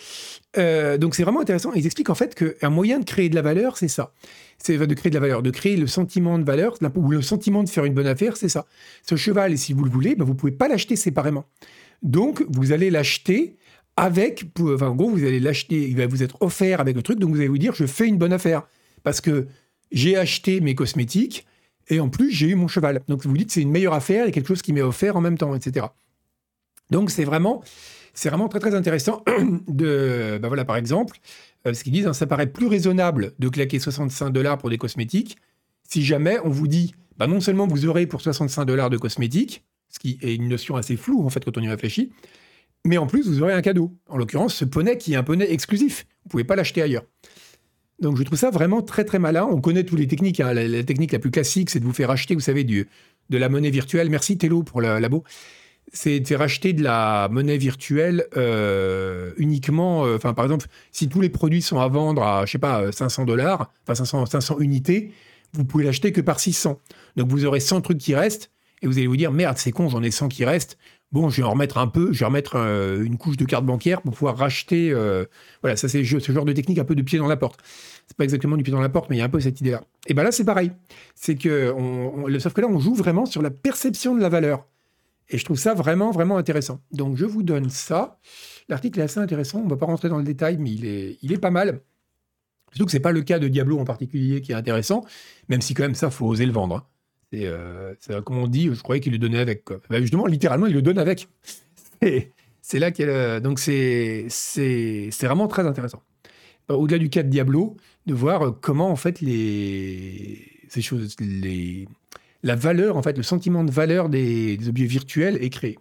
[0.58, 1.72] Euh, Donc c'est vraiment intéressant.
[1.72, 4.12] Ils expliquent en fait qu'un moyen de créer de la valeur, c'est ça.
[4.58, 7.64] C'est de créer de la valeur, de créer le sentiment de valeur, ou le sentiment
[7.64, 8.66] de faire une bonne affaire, c'est ça.
[9.02, 11.46] Ce cheval, si vous le voulez, ben, vous pouvez pas l'acheter séparément.
[12.02, 13.56] Donc vous allez l'acheter
[13.96, 17.18] avec, enfin, en gros, vous allez l'acheter, il va vous être offert avec le truc,
[17.18, 18.62] donc vous allez vous dire, je fais une bonne affaire.
[19.02, 19.46] Parce que
[19.90, 21.46] j'ai acheté mes cosmétiques,
[21.88, 23.02] et en plus, j'ai eu mon cheval.
[23.08, 25.38] Donc vous dites, c'est une meilleure affaire, a quelque chose qui m'est offert en même
[25.38, 25.86] temps, etc.
[26.90, 27.62] Donc c'est vraiment,
[28.14, 29.22] c'est vraiment très très intéressant
[29.68, 31.18] de, ben voilà, par exemple,
[31.66, 34.78] euh, ce qu'ils disent, hein, ça paraît plus raisonnable de claquer 65 dollars pour des
[34.78, 35.36] cosmétiques
[35.92, 39.62] si jamais on vous dit, bah non seulement vous aurez pour 65 dollars de cosmétiques,
[39.90, 42.12] ce qui est une notion assez floue en fait quand on y réfléchit,
[42.86, 43.92] mais en plus vous aurez un cadeau.
[44.08, 46.06] En l'occurrence, ce poney qui est un poney exclusif.
[46.24, 47.04] Vous pouvez pas l'acheter ailleurs.
[48.00, 49.46] Donc je trouve ça vraiment très très malin.
[49.50, 50.40] On connaît toutes les techniques.
[50.40, 50.52] hein.
[50.54, 52.88] La, technique la plus classique, c'est de vous faire acheter, vous savez, du,
[53.30, 54.10] de la monnaie virtuelle.
[54.10, 55.22] Merci Tello pour le labo.
[55.92, 60.04] c'est racheter de la monnaie virtuelle euh, uniquement.
[60.06, 62.82] euh, Enfin, par exemple, si tous les produits sont à vendre à, je sais pas,
[62.82, 65.12] euh, 500 dollars, enfin 500, 500 unités,
[65.52, 66.80] vous pouvez l'acheter que par 600.
[67.16, 68.50] Donc vous aurez 100 trucs qui restent
[68.80, 70.76] et vous allez vous dire merde, c'est con, j'en ai 100 qui restent.
[71.12, 73.66] Bon, je vais en remettre un peu, je vais remettre euh, une couche de carte
[73.66, 74.90] bancaire pour pouvoir racheter.
[74.92, 75.26] euh,
[75.60, 77.60] voilà, ça c'est ce genre de technique un peu de pied dans la porte.
[78.06, 79.60] C'est pas exactement du pied dans la porte, mais il y a un peu cette
[79.60, 79.82] idée-là.
[80.06, 80.72] Et ben là, c'est pareil.
[81.14, 81.74] C'est que,
[82.38, 84.66] sauf que là, on joue vraiment sur la perception de la valeur.
[85.28, 86.80] Et je trouve ça vraiment, vraiment intéressant.
[86.92, 88.18] Donc, je vous donne ça.
[88.68, 89.60] L'article est assez intéressant.
[89.60, 91.80] On ne va pas rentrer dans le détail, mais il est, il est pas mal.
[92.72, 95.04] Surtout que c'est pas le cas de Diablo en particulier qui est intéressant,
[95.48, 96.76] même si quand même ça, faut oser le vendre.
[96.76, 96.86] hein.
[97.34, 99.64] Euh, c'est- comme on dit, je croyais qu'il le donnait avec.
[99.90, 101.28] Ben, justement, littéralement, il le donne avec.
[102.60, 103.10] C'est là qu'elle.
[103.10, 104.28] euh, Donc, c'est,
[105.22, 106.02] vraiment très intéressant.
[106.70, 111.16] Euh, Au-delà du cas de Diablo, de voir euh, comment, en fait, les, ces choses,
[111.20, 111.88] les,
[112.42, 115.78] la valeur, en fait, le sentiment de valeur des, objets virtuels est créé.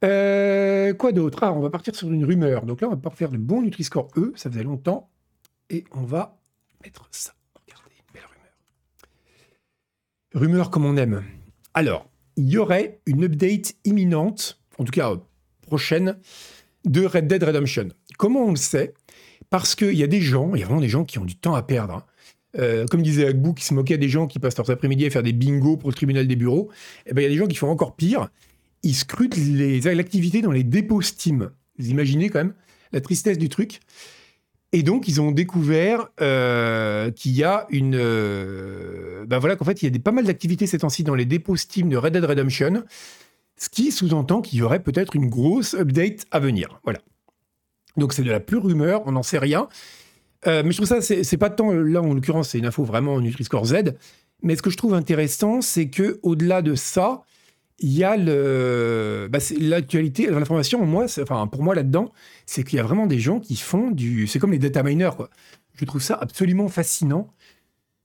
[0.00, 1.38] Quoi d'autre?
[1.42, 2.64] Ah, on va partir sur une rumeur.
[2.64, 5.10] Donc là, on va pas faire le bon Nutri-Score E, ça faisait longtemps.
[5.70, 6.38] Et on va
[6.84, 7.32] mettre ça.
[7.66, 8.52] Regardez, une belle rumeur.
[10.38, 11.24] Rumeur comme on aime.
[11.74, 15.16] Alors, il y aurait une update imminente, en tout cas euh,
[15.62, 16.16] prochaine,
[16.84, 17.88] de Red Dead Redemption.
[18.16, 18.94] Comment on le sait?
[19.50, 21.36] Parce qu'il y a des gens, il y a vraiment des gens qui ont du
[21.36, 21.94] temps à perdre.
[21.94, 22.04] hein.
[22.58, 25.22] Euh, comme disait Agbou, qui se moquait des gens qui passent leurs après-midi à faire
[25.22, 26.70] des bingos pour le tribunal des bureaux,
[27.06, 28.28] eh ben, il y a des gens qui font encore pire.
[28.82, 31.50] Ils scrutent l'activité dans les dépôts Steam.
[31.78, 32.54] Vous imaginez quand même
[32.92, 33.80] la tristesse du truc.
[34.72, 37.94] Et donc, ils ont découvert euh, qu'il y a une.
[37.94, 41.14] euh, ben voilà, qu'en fait, il y a des, pas mal d'activités ces temps-ci dans
[41.14, 42.84] les dépôts Steam de Red Dead Redemption,
[43.56, 46.80] ce qui sous-entend qu'il y aurait peut-être une grosse update à venir.
[46.84, 47.00] Voilà.
[47.96, 49.68] Donc, c'est de la pure rumeur, on n'en sait rien.
[50.46, 51.72] Euh, mais je trouve ça, c'est pas tant.
[51.72, 53.74] Là, en l'occurrence, c'est une info vraiment Nutri-Score Z.
[54.42, 57.22] Mais ce que je trouve intéressant, c'est que au delà de ça,
[57.80, 60.84] il y a le, bah, l'actualité, l'information.
[60.84, 62.12] Moi, enfin pour moi là-dedans,
[62.46, 65.10] c'est qu'il y a vraiment des gens qui font du, c'est comme les data miners.
[65.74, 67.32] Je trouve ça absolument fascinant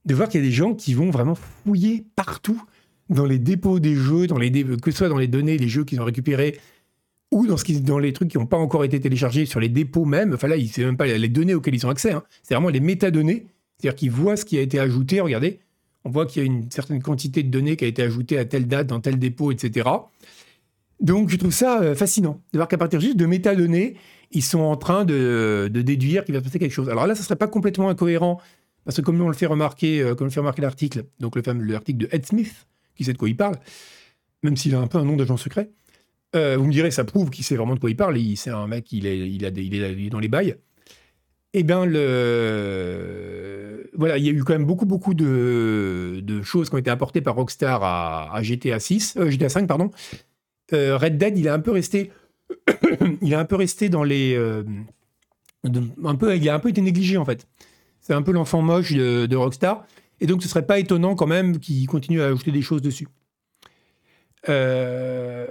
[0.04, 2.62] de voir qu'il y a des gens qui vont vraiment fouiller partout
[3.10, 5.84] dans les dépôts des jeux, dans les que ce soit dans les données des jeux
[5.84, 6.58] qu'ils ont récupérés
[7.30, 9.68] ou dans, ce qui, dans les trucs qui n'ont pas encore été téléchargés sur les
[9.68, 10.34] dépôts même.
[10.34, 12.12] Enfin là, c'est même pas les données auxquelles ils ont accès.
[12.12, 12.22] hein.
[12.42, 13.46] C'est vraiment les métadonnées.
[13.78, 15.20] C'est-à-dire qu'ils voient ce qui a été ajouté.
[15.20, 15.58] Regardez,
[16.04, 18.44] on voit qu'il y a une certaine quantité de données qui a été ajoutée à
[18.44, 19.88] telle date dans tel dépôt, etc.
[21.00, 23.96] Donc je trouve ça euh, fascinant de voir qu'à partir juste de métadonnées,
[24.30, 26.88] ils sont en train de, de déduire qu'il va se passer quelque chose.
[26.88, 28.40] Alors là, ça serait pas complètement incohérent
[28.84, 31.42] parce que comme on le fait remarquer, euh, comme le fait remarquer l'article, donc le
[31.42, 33.56] fameux l'article de Ed Smith, qui sait de quoi il parle,
[34.42, 35.70] même s'il a un peu un nom d'agent secret.
[36.36, 38.18] Euh, vous me direz, ça prouve qu'il sait vraiment de quoi il parle.
[38.36, 40.56] C'est un mec, il il est dans les bails.
[41.56, 43.48] Eh bien, le...
[43.94, 47.20] voilà, il y a eu quand même beaucoup, beaucoup de, choses qui ont été apportées
[47.20, 49.92] par Rockstar à, GTA 6, euh, GTA 5, pardon.
[50.72, 52.10] Euh, Red Dead, il est un peu resté,
[53.22, 54.64] il est un peu resté dans les, euh,
[56.04, 57.46] un peu, il a un peu été négligé en fait.
[58.00, 59.86] C'est un peu l'enfant moche de, Rockstar,
[60.20, 63.06] et donc ce serait pas étonnant quand même qu'il continue à ajouter des choses dessus.
[64.48, 65.46] Euh,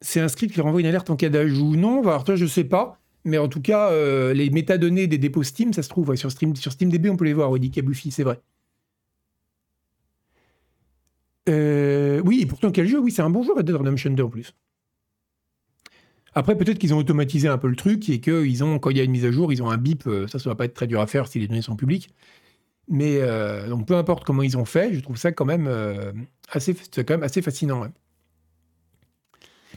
[0.00, 1.76] c'est un script qui renvoie une alerte en cas d'ajout.
[1.76, 3.01] Non, alors toi, je sais pas.
[3.24, 6.56] Mais en tout cas, euh, les métadonnées des dépôts Steam, ça se trouve sur, Steam,
[6.56, 8.40] sur SteamDB, on peut les voir, dit Kabufi, c'est vrai.
[11.48, 12.98] Euh, oui, pourtant, quel jeu?
[12.98, 14.54] Oui, c'est un bon jeu, Red Dead Redemption 2 en plus.
[16.34, 18.96] Après, peut-être qu'ils ont automatisé un peu le truc et que ils ont, quand il
[18.96, 20.06] y a une mise à jour, ils ont un bip.
[20.06, 22.10] euh, Ça, ça va pas être très dur à faire si les données sont publiques.
[22.88, 23.20] Mais
[23.68, 25.70] donc, peu importe comment ils ont fait, je trouve ça quand même,
[26.50, 27.82] assez, quand même assez fascinant.
[27.82, 27.88] ouais.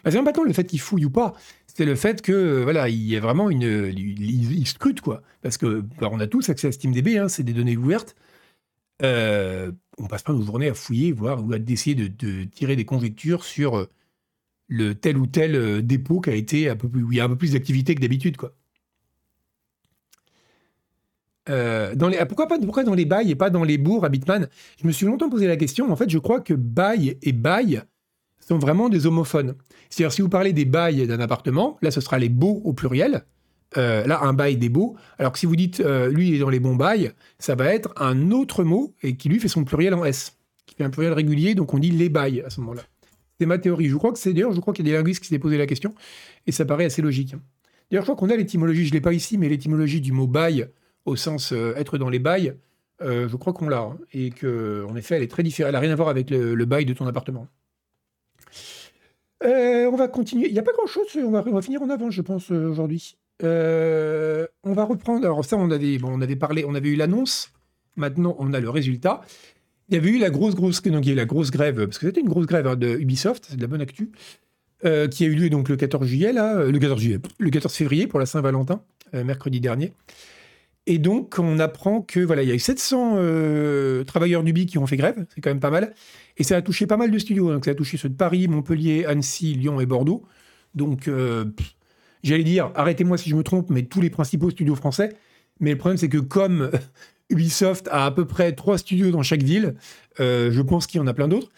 [0.04, 1.34] Bah, c'est même pas le fait qu'ils fouillent ou pas,
[1.76, 5.22] c'est le fait que euh, voilà, il y a vraiment une, ils, ils- scrutent quoi,
[5.42, 8.16] parce que bah, on a tous accès à SteamDB, hein, c'est des données ouvertes.
[9.04, 12.86] Euh, on passe pas nos journées à fouiller, voir ou à d'essayer de, tirer des
[12.86, 13.90] conjectures sur euh,
[14.70, 17.22] le tel ou tel euh, dépôt qui a été un peu plus, où il y
[17.22, 18.56] a un peu plus d'activité que d'habitude quoi.
[21.50, 24.50] Euh, ah, pourquoi, pas, pourquoi dans les bails et pas dans les bourgs à Bitman?
[24.82, 25.92] Je me suis longtemps posé la question.
[25.92, 27.84] En fait, je crois que bail et bail
[28.48, 29.56] sont vraiment des homophones.
[29.90, 33.24] C'est-à-dire, si vous parlez des bails d'un appartement, là, ce sera les baux au pluriel.
[33.78, 34.96] Euh, là, un bail des baux.
[35.18, 37.74] Alors que si vous dites, euh, lui, il est dans les bons bails, ça va
[37.74, 40.90] être un autre mot et qui, lui, fait son pluriel en S, qui fait un
[40.90, 42.84] pluriel régulier, donc on dit les bails à ce moment-là.
[43.40, 43.90] C'est ma théorie.
[43.90, 45.58] Je crois que c'est d'ailleurs, je crois qu'il y a des linguistes qui s'est posé
[45.58, 45.94] la question
[46.48, 47.36] et ça paraît assez logique.
[47.92, 50.28] D'ailleurs, je crois qu'on a l'étymologie, je ne l'ai pas ici, mais l'étymologie du mot
[50.28, 50.70] bail
[51.04, 52.56] au sens euh, être dans les bails,
[53.02, 53.80] je crois qu'on l'a.
[53.82, 55.68] hein, et que, en effet, elle est très différente.
[55.68, 57.48] Elle n'a rien à voir avec le bail de ton appartement.
[59.46, 60.48] Euh, on va continuer.
[60.48, 61.08] Il n'y a pas grand-chose.
[61.18, 63.18] On va, finir en avance, je pense, euh, aujourd'hui.
[63.44, 65.26] Euh, on va reprendre.
[65.26, 67.52] Alors ça, on avait, bon, on avait parlé, on avait eu l'annonce.
[67.96, 69.22] Maintenant, on a le résultat.
[69.90, 71.98] il y avait eu la grosse, grosse, donc il y a la grosse grève, parce
[71.98, 74.12] que c'était une grosse grève hein, de Ubisoft, c'est de la bonne actu,
[74.82, 78.20] qui a eu lieu donc le 14 juillet, le 14 juillet, le 14 février pour
[78.20, 78.82] la Saint-Valentin,
[79.14, 79.94] mercredi dernier.
[80.88, 83.18] Et donc, on apprend que voilà, il y a eu 700
[84.06, 85.94] travailleurs d'Ubi qui ont fait grève, c'est quand même pas mal.
[86.38, 87.52] Et ça a touché pas mal de studios.
[87.52, 90.24] Donc, ça a touché ceux de Paris, Montpellier, Annecy, Lyon et Bordeaux.
[90.76, 91.10] Donc,
[92.22, 95.10] j'allais dire, arrêtez-moi si je me trompe, mais tous les principaux studios français.
[95.60, 96.70] Mais le problème, c'est que comme
[97.30, 99.76] Ubisoft a à peu près trois studios dans chaque ville.
[100.20, 101.50] Euh, je pense qu'il y en a plein d'autres.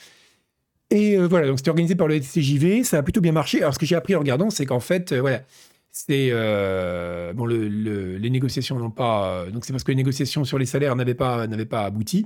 [0.89, 3.59] Et euh, voilà, donc c'était organisé par le TCJV, ça a plutôt bien marché.
[3.59, 5.41] Alors ce que j'ai appris en regardant, c'est qu'en fait, euh, voilà,
[6.05, 6.31] c'est
[7.33, 11.15] bon, les négociations n'ont pas, donc c'est parce que les négociations sur les salaires n'avaient
[11.15, 12.25] pas n'avaient pas abouti.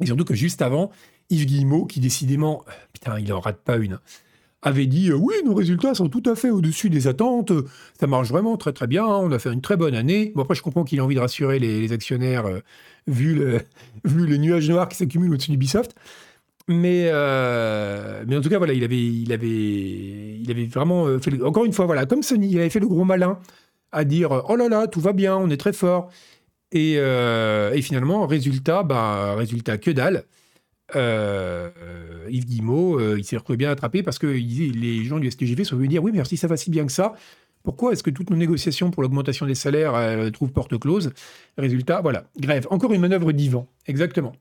[0.00, 0.90] Et surtout que juste avant,
[1.30, 4.00] Yves Guillemot, qui décidément, putain, il en rate pas une
[4.64, 7.52] avait dit euh, oui, nos résultats sont tout à fait au-dessus des attentes,
[7.98, 10.32] ça marche vraiment très très bien, on a fait une très bonne année.
[10.34, 12.60] Bon, après, je comprends qu'il a envie de rassurer les, actionnaires euh,
[13.06, 13.60] vu, le,
[14.04, 15.94] vu les nuages noirs qui s'accumulent au-dessus d'Ubisoft.
[16.68, 21.42] Mais, euh, mais en tout cas, voilà, il avait, il avait, il avait vraiment fait.
[21.42, 23.38] encore une fois, voilà, comme Sony, il avait fait le gros malin
[23.92, 26.10] à dire oh là là, tout va bien, on est très fort.
[26.72, 30.24] Et, et finalement, résultat, bah, résultat que dalle.
[30.96, 31.70] Euh,
[32.28, 35.90] Yves euh, il s'est retrouvé bien attrapé parce que les gens du STGV sont venus
[35.90, 37.14] dire oui, mais si ça va si bien que ça,
[37.62, 39.94] pourquoi est-ce que toutes nos négociations pour l'augmentation des salaires
[40.32, 41.12] trouvent porte close?
[41.56, 42.66] Résultat, voilà, grève.
[42.70, 44.32] Encore une manœuvre d'Ivan, exactement.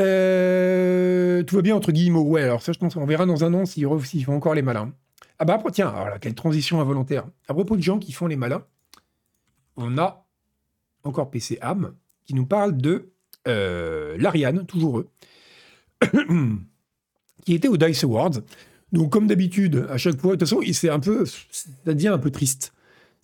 [0.00, 3.52] Euh, tout va bien entre Guillemot, ouais, alors ça je pense qu'on verra dans un
[3.54, 3.86] an s'ils
[4.24, 4.92] font encore les malins.
[5.38, 7.24] Ah bah tiens, alors quelle transition involontaire.
[7.48, 8.64] À propos de gens qui font les malins,
[9.76, 10.26] on a
[11.04, 11.94] encore PC Am
[12.26, 13.10] qui nous parle de
[13.48, 15.08] euh, l'Ariane, toujours eux,
[17.44, 18.42] qui était au Dice Awards.
[18.92, 22.18] Donc, comme d'habitude, à chaque fois, de toute façon, c'est un peu, ça devient un
[22.18, 22.72] peu triste.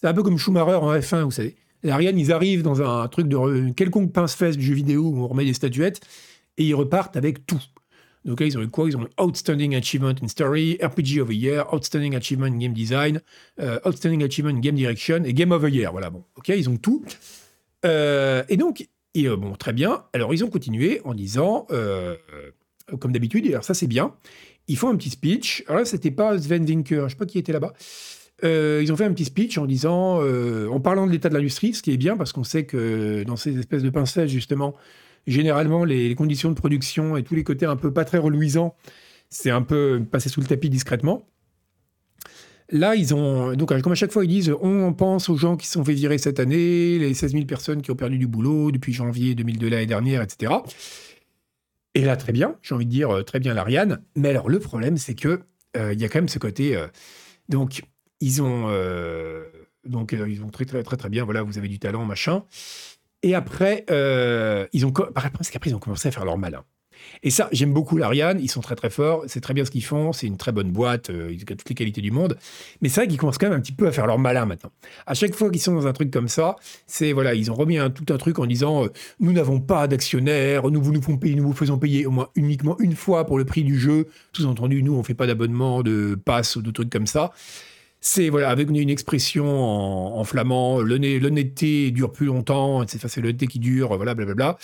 [0.01, 1.57] C'est un peu comme Schumacher en F1, vous savez.
[1.83, 5.45] L'Ariane, ils arrivent dans un truc de quelconque pince-fesse du jeu vidéo où on remet
[5.45, 6.01] des statuettes
[6.59, 7.63] et ils repartent avec tout.
[8.27, 8.89] Donc là, ils ont eu quoi?
[8.89, 12.73] Ils ont eu Outstanding Achievement in Story, RPG of the Year, Outstanding Achievement in Game
[12.73, 13.21] Design,
[13.61, 15.93] euh, Outstanding Achievement in Game Direction et Game of the Year.
[15.93, 17.05] Voilà, bon, ok, ils ont tout.
[17.85, 20.05] Euh, et donc, euh, bon, très bien.
[20.13, 21.69] Alors, ils ont continué en disant,
[23.01, 24.15] comme d'habitude, alors ça c'est bien,
[24.67, 25.63] ils font un petit speech.
[25.69, 27.75] Alors là, c'était pas Sven Winker, je sais pas qui était là-bas.
[28.43, 31.83] Ils ont fait un petit speech en disant, en parlant de l'état de l'industrie, ce
[31.83, 34.75] qui est bien parce qu'on sait que dans ces espèces de pincettes, justement,
[35.27, 38.77] généralement, les, conditions de production et tous les côtés un peu pas très reluisants,
[39.29, 41.27] c'est un peu passé sous le tapis discrètement.
[42.71, 43.55] Là, ils ont.
[43.55, 45.93] Donc, comme à chaque fois, ils disent on pense aux gens qui se sont fait
[45.93, 49.69] virer cette année, les 16 000 personnes qui ont perdu du boulot depuis janvier 2002
[49.69, 50.53] l'année dernière, etc.
[51.95, 54.03] Et là, très bien, j'ai envie de dire très bien l'Ariane.
[54.17, 55.43] Mais alors, le problème, c'est que
[55.77, 56.77] euh, il y a quand même ce côté.
[56.77, 56.89] Euh,
[57.49, 57.83] donc,
[58.21, 58.67] ils ont.
[58.69, 59.45] Euh,
[59.85, 61.25] donc, ils ont très, très, très, très bien.
[61.25, 62.45] Voilà, vous avez du talent, machin.
[63.23, 63.85] Et après,
[64.73, 64.93] ils ont.
[65.65, 66.65] Ils ont commencé à faire leur malin.
[67.23, 69.85] Et ça, j'aime beaucoup l'Ariane, ils sont très très forts, c'est très bien ce qu'ils
[69.85, 72.37] font, c'est une très bonne boîte, euh, ils ont toutes les qualités du monde.
[72.81, 74.71] Mais c'est vrai qu'ils commencent quand même un petit peu à faire leur malin maintenant.
[75.07, 77.79] À chaque fois qu'ils sont dans un truc comme ça, c'est voilà, ils ont remis
[77.79, 78.89] un, tout un truc en disant euh,
[79.21, 81.01] nous n'avons pas d'actionnaires, nous vous nous
[81.43, 84.09] vous faisons payer au moins uniquement une fois pour le prix du jeu.
[84.33, 87.33] Sous-entendu, nous on fait pas d'abonnement, de passe ou de trucs comme ça
[88.01, 89.47] c'est voilà avec une, expression
[90.19, 94.59] en, flamand l'honnêteté dure plus longtemps c'est l'honnêteté qui dure voilà blablabla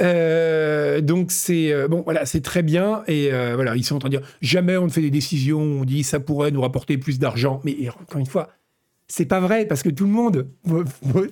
[0.00, 3.98] euh, donc c'est euh, bon voilà c'est très bien et euh, voilà ils sont en
[4.00, 6.98] train de dire jamais on ne fait des décisions on dit ça pourrait nous rapporter
[6.98, 7.60] plus d'argent.
[7.64, 8.48] Mais encore une fois
[9.06, 10.48] c'est pas vrai parce que tout le monde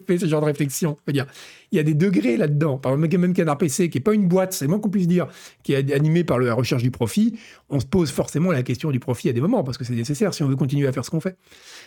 [0.07, 0.99] fait ce genre de réflexion.
[1.09, 1.25] il
[1.73, 2.77] y a des degrés là-dedans.
[2.77, 5.27] Par exemple, même Canard PC, qui est pas une boîte, c'est moins qu'on puisse dire,
[5.63, 7.39] qui est animé par la recherche du profit,
[7.71, 10.35] on se pose forcément la question du profit à des moments parce que c'est nécessaire
[10.35, 11.37] si on veut continuer à faire ce qu'on fait.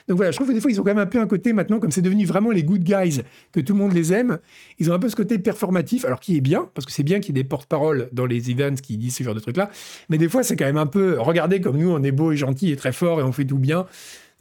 [0.07, 1.53] Donc voilà, je trouve que des fois ils ont quand même un peu un côté
[1.53, 3.21] maintenant, comme c'est devenu vraiment les good guys,
[3.51, 4.39] que tout le monde les aime,
[4.79, 7.19] ils ont un peu ce côté performatif, alors qui est bien parce que c'est bien
[7.19, 9.69] qu'il y ait des porte-paroles dans les events qui disent ce genre de trucs-là,
[10.09, 12.37] mais des fois c'est quand même un peu, regardez comme nous on est beau et
[12.37, 13.85] gentil et très fort et on fait tout bien.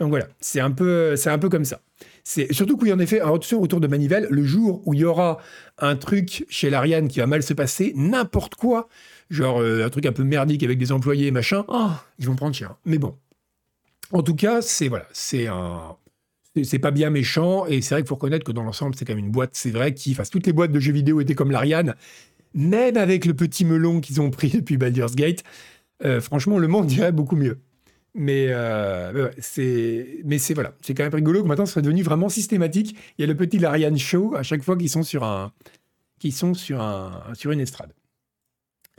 [0.00, 1.80] Donc voilà, c'est un peu, c'est un peu comme ça.
[2.24, 5.04] C'est surtout qu'il y en effet, attention autour de Manivelle, le jour où il y
[5.04, 5.38] aura
[5.78, 8.88] un truc chez l'Ariane qui va mal se passer, n'importe quoi,
[9.30, 12.54] genre euh, un truc un peu merdique avec des employés machin, oh, ils vont prendre
[12.54, 12.76] cher.
[12.85, 13.16] Mais bon,
[14.11, 15.96] en tout cas, c'est voilà, c'est un,
[16.62, 19.14] c'est pas bien méchant et c'est vrai qu'il faut reconnaître que dans l'ensemble, c'est quand
[19.14, 21.50] même une boîte, c'est vrai, qui, enfin, toutes les boîtes de jeux vidéo étaient comme
[21.50, 21.94] l'Ariane,
[22.54, 25.42] même avec le petit melon qu'ils ont pris depuis Baldur's Gate.
[26.04, 27.59] Euh, franchement, le monde dirait beaucoup mieux.
[28.16, 32.03] Mais, euh, c'est, mais c'est voilà, c'est quand même rigolo que maintenant ce soit devenu
[32.03, 32.96] vraiment systématique.
[33.18, 35.53] Il y a le petit Larian Show à chaque fois qu'ils sont sur un,
[36.20, 37.92] qui sont sur un, sur une estrade.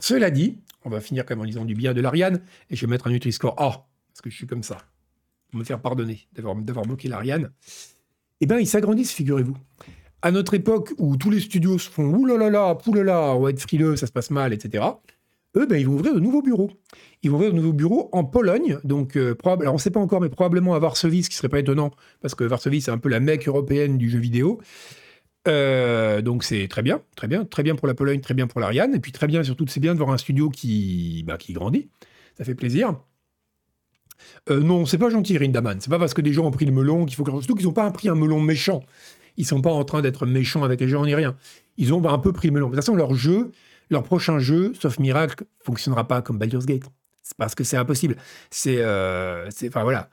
[0.00, 2.84] Cela dit, on va finir quand même en disant du bien de l'Ariane et je
[2.84, 4.78] vais mettre un Nutri-Score A parce que je suis comme ça.
[5.50, 7.50] Pour me faire pardonner d'avoir, d'avoir bloqué l'Ariane.
[8.40, 9.56] Eh bien, ils s'agrandissent, figurez-vous.
[10.22, 12.76] à notre époque où tous les studios se font oulala, là,
[13.34, 14.84] on va être frileux, ça se passe mal, etc.
[15.56, 16.70] Eux, ben, ils vont ouvrir de nouveaux bureaux.
[17.22, 20.00] Ils vont ouvrir de nouveaux bureaux en Pologne, donc euh, alors on ne sait pas
[20.00, 22.98] encore, mais probablement à Varsovie, ce qui serait pas étonnant, parce que Varsovie, c'est un
[22.98, 24.60] peu la mecque européenne du jeu vidéo.
[25.48, 28.60] Euh, donc c'est très bien, très bien, très bien pour la Pologne, très bien pour
[28.60, 31.52] l'Ariane, et puis très bien surtout, c'est bien de voir un studio qui, bah, qui
[31.52, 31.88] grandit,
[32.36, 32.94] ça fait plaisir.
[34.50, 35.80] Euh, non, c'est pas gentil, Rindaman.
[35.80, 37.30] C'est pas parce que des gens ont pris le melon qu'il faut que.
[37.30, 38.82] Surtout qu'ils n'ont pas pris un melon méchant.
[39.36, 41.36] Ils sont pas en train d'être méchants avec les gens ni rien.
[41.76, 42.66] Ils ont un peu pris le melon.
[42.66, 43.52] De toute façon, leur jeu,
[43.90, 46.84] leur prochain jeu, sauf miracle, fonctionnera pas comme Baldur's Gate.
[47.22, 48.16] C'est parce que c'est impossible.
[48.50, 50.10] C'est, euh, enfin voilà,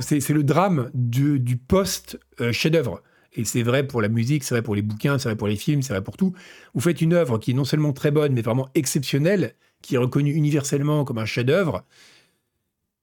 [0.00, 3.02] c'est, le drame du, post euh, chef-d'œuvre.
[3.34, 5.56] Et c'est vrai pour la musique, c'est vrai pour les bouquins, c'est vrai pour les
[5.56, 6.34] films, c'est vrai pour tout.
[6.74, 9.98] Vous faites une œuvre qui est non seulement très bonne, mais vraiment exceptionnelle, qui est
[9.98, 11.84] reconnue universellement comme un chef-d'œuvre.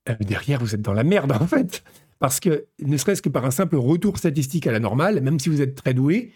[0.09, 1.83] Euh, derrière, vous êtes dans la merde, en fait.
[2.19, 5.49] Parce que, ne serait-ce que par un simple retour statistique à la normale, même si
[5.49, 6.31] vous êtes très doué,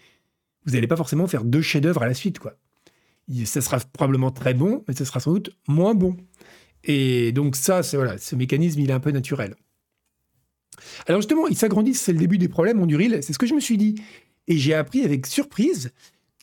[0.64, 2.54] vous n'allez pas forcément faire deux chefs-d'œuvre à la suite, quoi.
[3.44, 6.16] Ça sera probablement très bon, mais ce sera sans doute moins bon.
[6.84, 9.54] Et donc ça, voilà, ce mécanisme, il est un peu naturel.
[11.06, 13.54] Alors justement, ils s'agrandissent, c'est le début des problèmes en Duril, c'est ce que je
[13.54, 13.96] me suis dit.
[14.46, 15.92] Et j'ai appris avec surprise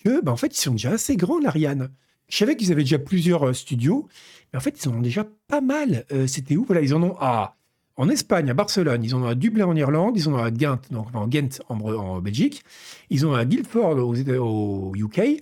[0.04, 1.89] que, bah, en fait, ils sont déjà assez grands, l'Ariane.
[2.28, 4.08] Je savais qu'ils avaient déjà plusieurs euh, studios,
[4.52, 6.06] mais en fait, ils en ont déjà pas mal.
[6.12, 6.65] Euh, c'était où?
[6.65, 7.56] Voilà, ils en ont à,
[7.98, 10.52] en Espagne, à Barcelone, ils en ont à Dublin en Irlande, ils en ont à
[10.52, 12.63] Ghent, donc en Belgique,
[13.10, 15.41] ils en ont à Guildford au UK,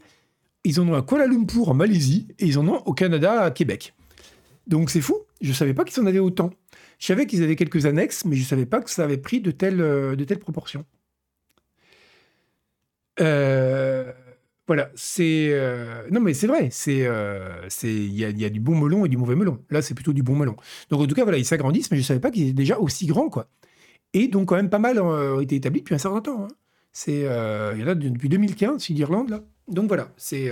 [0.64, 3.52] ils en ont à Kuala Lumpur en Malaisie, et ils en ont au Canada à
[3.52, 3.94] Québec.
[4.68, 6.52] Donc c'est fou, je ne savais pas qu'ils en avaient autant.
[7.00, 9.42] Je savais qu'ils avaient quelques annexes, mais je ne savais pas que ça avait pris
[9.42, 10.86] de telles, euh, de proportions.
[13.20, 14.12] Euh,
[14.68, 18.76] voilà, c'est euh, non mais c'est vrai, c'est euh, c'est il y a, du bon
[18.76, 19.60] melon et du mauvais melon.
[19.70, 20.56] Là, c'est plutôt du bon melon.
[20.90, 23.06] Donc en tout cas, voilà, ils s'agrandissent, mais je savais pas qu'ils étaient déjà aussi
[23.06, 23.50] grands quoi.
[24.14, 26.46] Et donc quand même pas mal ont été établis depuis un certain temps.
[26.46, 26.48] Hein.
[26.94, 29.44] C'est il y en a depuis 2015, celui d'Irlande là.
[29.68, 30.52] Donc voilà, c'est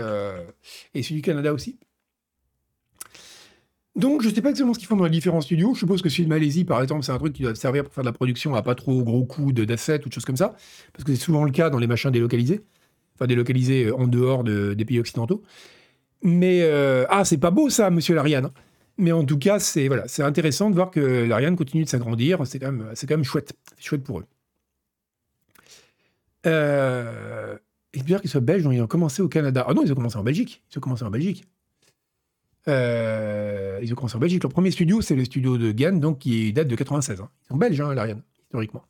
[0.94, 1.78] et celui du Canada aussi.
[3.96, 5.74] Donc, je ne sais pas exactement ce qu'ils font dans les différents studios.
[5.74, 7.94] Je suppose que celui de Malaisie, par exemple, c'est un truc qui doit servir pour
[7.94, 10.56] faire de la production à pas trop gros coûts d'assets ou de choses comme ça.
[10.94, 12.62] Parce que c'est souvent le cas dans les machins délocalisés.
[13.16, 15.44] Enfin, délocalisés euh, en dehors des pays occidentaux.
[16.24, 18.46] Mais, euh, ah, c'est pas beau ça, monsieur l'Ariane.
[18.46, 18.54] Hein.
[18.98, 22.46] Mais en tout cas, c'est c'est intéressant de voir que l'Ariane continue de s'agrandir.
[22.46, 23.54] C'est quand, même, quand même chouette.
[23.76, 24.26] C'est chouette pour eux.
[26.46, 27.58] Euh,
[27.94, 29.66] et bien qu'ils soient belges, ils ont commencé au Canada.
[29.68, 30.64] Ah non, ils ont commencé en Belgique.
[30.72, 31.46] Ils ont commencé en Belgique.
[32.68, 34.44] Euh, ils ont commencé en Belgique.
[34.44, 37.20] Leur premier studio, c'est le studio de Gann, donc qui date de 96.
[37.20, 37.30] Hein.
[37.44, 38.84] Ils sont belges, hein, l'Ariane, historiquement.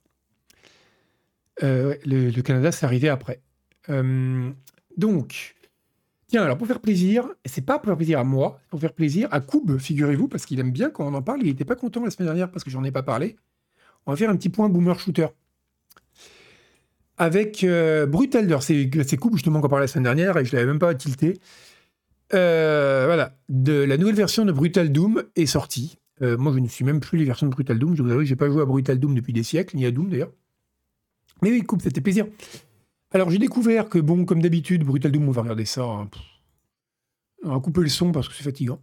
[1.63, 3.41] Euh, le, Canada, c'est arrivé après.
[3.89, 4.51] Euh,
[4.97, 5.55] donc,
[6.27, 9.27] tiens, alors pour faire plaisir, c'est pas pour faire plaisir à moi, pour faire plaisir
[9.31, 11.41] à Koub, figurez-vous, parce qu'il aime bien quand on en parle.
[11.41, 13.35] Il n'était pas content la semaine dernière parce que j'en ai pas parlé.
[14.05, 15.27] On va faire un petit point boomer shooter.
[17.17, 17.65] Avec
[18.07, 21.39] Brutalder, c'est Koub justement qu'on parlait la semaine dernière et je l'avais même pas tilté.
[22.33, 25.97] Euh, voilà, de la nouvelle version de Brutal Doom est sortie.
[26.21, 27.95] Euh, moi, je ne suis même plus les versions de Brutal Doom.
[27.95, 30.09] Je vous avoue, j'ai pas joué à Brutal Doom depuis des siècles, ni à Doom
[30.09, 30.31] d'ailleurs.
[31.41, 32.27] Mais oui, coupe, c'était plaisir.
[33.11, 35.83] Alors, j'ai découvert que, bon, comme d'habitude, Brutal Doom, on va regarder ça.
[35.83, 36.09] Hein.
[37.43, 38.79] On va couper le son parce que c'est fatigant.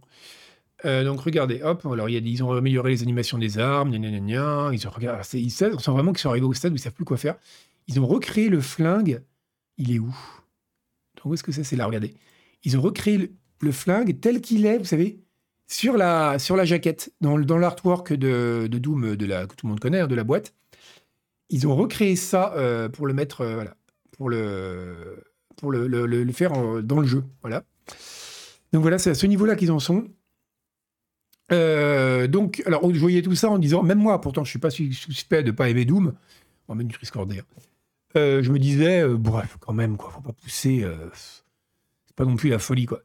[0.85, 4.69] Euh, donc, regardez, hop, alors ils ont amélioré les animations des armes, gna gna gna
[4.73, 6.79] Ils ont regardé, ils savent, on sent vraiment qu'ils sont arrivés au stade où ils
[6.79, 7.35] savent plus quoi faire.
[7.89, 9.23] Ils ont recréé le flingue.
[9.77, 10.15] Il est où?
[11.25, 12.13] Où est-ce que ça C'est là, regardez.
[12.63, 15.19] Ils ont recréé le, flingue tel qu'il est, vous savez,
[15.67, 19.65] sur la, sur la jaquette, dans, dans l'artwork de, de, Doom de la, que tout
[19.65, 20.53] le monde connaît, hein, de la boîte.
[21.49, 23.75] Ils ont recréé ça euh, pour le mettre, euh, voilà,
[24.11, 25.23] pour le,
[25.57, 27.63] pour le, le, faire dans le jeu, voilà.
[28.71, 30.07] Donc voilà, c'est à ce niveau-là qu'ils en sont.
[31.51, 34.69] Euh, donc, alors, je voyais tout ça en disant, même moi, pourtant, je suis pas
[34.69, 36.13] suspect de pas aimer Doom,
[36.67, 37.41] en même du Triscorder.
[38.15, 40.85] Euh, je me disais, bref, quand même, quoi, faut pas pousser
[42.19, 43.01] pas non plus la folie, quoi.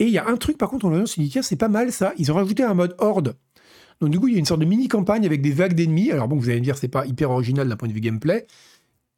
[0.00, 1.92] Et il y a un truc, par contre, on s'est dit, tiens, c'est pas mal
[1.92, 2.12] ça.
[2.18, 3.36] Ils ont rajouté un mode horde.
[4.00, 6.10] Donc, du coup, il y a une sorte de mini-campagne avec des vagues d'ennemis.
[6.10, 8.46] Alors, bon, vous allez me dire, c'est pas hyper original d'un point de vue gameplay.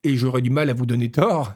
[0.05, 1.55] Et j'aurais du mal à vous donner tort.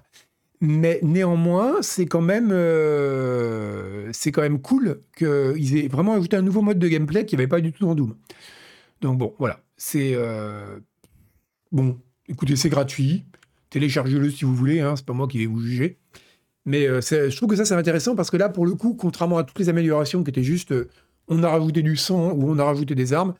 [0.60, 6.42] Mais néanmoins, c'est quand même, euh, c'est quand même cool qu'ils aient vraiment ajouté un
[6.42, 8.14] nouveau mode de gameplay qui n'y avait pas du tout dans Doom.
[9.02, 10.78] Donc bon, voilà, c'est euh,
[11.70, 11.98] bon.
[12.28, 13.24] Écoutez, c'est gratuit.
[13.74, 14.78] Téléchargez-le si vous voulez.
[14.78, 15.98] Hein, c'est pas moi qui vais vous juger.
[16.64, 19.36] Mais euh, je trouve que ça, c'est intéressant parce que là, pour le coup, contrairement
[19.36, 20.88] à toutes les améliorations qui étaient juste euh,
[21.26, 23.34] on a rajouté du sang ou on a rajouté des armes,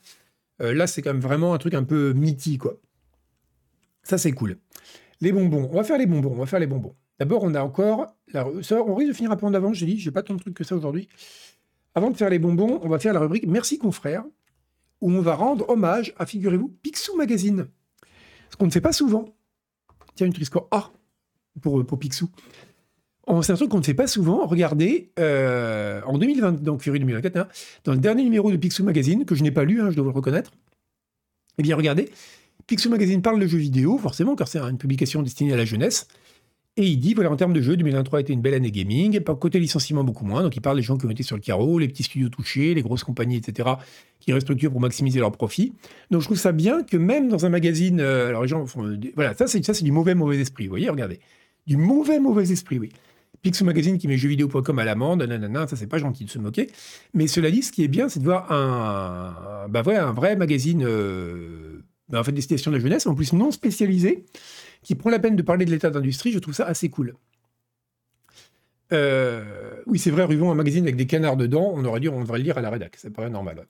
[0.61, 2.81] euh, là, c'est quand même vraiment un truc un peu mythique, quoi.
[4.03, 4.57] Ça, c'est cool.
[5.21, 5.69] Les bonbons.
[5.71, 6.33] On va faire les bonbons.
[6.33, 6.97] On va faire les bonbons.
[7.21, 8.17] D'abord, on a encore.
[8.33, 8.45] La...
[8.45, 10.01] on risque de finir un peu en avant, j'ai dit.
[10.01, 11.09] J'ai pas tant de trucs que ça aujourd'hui.
[11.95, 14.25] Avant de faire les bonbons, on va faire la rubrique Merci confrère,
[15.01, 17.69] où on va rendre hommage à, figurez-vous, Picsou Magazine.
[18.51, 19.33] Ce qu'on ne fait pas souvent.
[20.15, 20.69] Tiens, une Triscore.
[20.71, 20.91] Ah
[21.61, 22.29] pour, pour Picsou.
[23.43, 24.47] C'est un truc qu'on ne fait pas souvent.
[24.47, 27.49] Regardez, euh, en 2020, donc février 2024, hein,
[27.85, 30.05] dans le dernier numéro de Picsou Magazine, que je n'ai pas lu, hein, je dois
[30.05, 30.51] le reconnaître,
[31.57, 32.11] eh bien regardez,
[32.67, 36.07] Picsou Magazine parle de jeux vidéo, forcément, car c'est une publication destinée à la jeunesse.
[36.77, 39.21] Et il dit, voilà, en termes de jeux, 2023 a été une belle année gaming.
[39.21, 40.43] Côté licenciement, beaucoup moins.
[40.43, 42.75] Donc, il parle des gens qui ont été sur le carreau, les petits studios touchés,
[42.75, 43.69] les grosses compagnies, etc.,
[44.19, 45.73] qui restructurent pour maximiser leurs profits.
[46.11, 48.85] Donc, je trouve ça bien que même dans un magazine, euh, alors les gens font,
[48.87, 50.65] euh, voilà, ça, c'est ça, c'est du mauvais mauvais esprit.
[50.65, 51.21] Vous voyez, regardez,
[51.67, 52.91] du mauvais mauvais esprit, oui.
[53.45, 56.71] Pixel Magazine qui met jeuxvideo.com à l'amende, nanana, ça c'est pas gentil de se moquer.
[57.13, 60.83] Mais cela dit, ce qui est bien, c'est de voir un, bah un vrai magazine,
[60.83, 61.74] euh,
[62.13, 64.25] en fait, destination de la jeunesse, en plus non spécialisé,
[64.83, 66.33] qui prend la peine de parler de l'état d'industrie.
[66.33, 67.15] Je trouve ça assez cool.
[68.93, 72.21] Euh, oui, c'est vrai, Ruvon, un magazine avec des canards dedans, on aurait dû, on
[72.21, 73.67] devrait le lire à la rédac, ça paraît normal.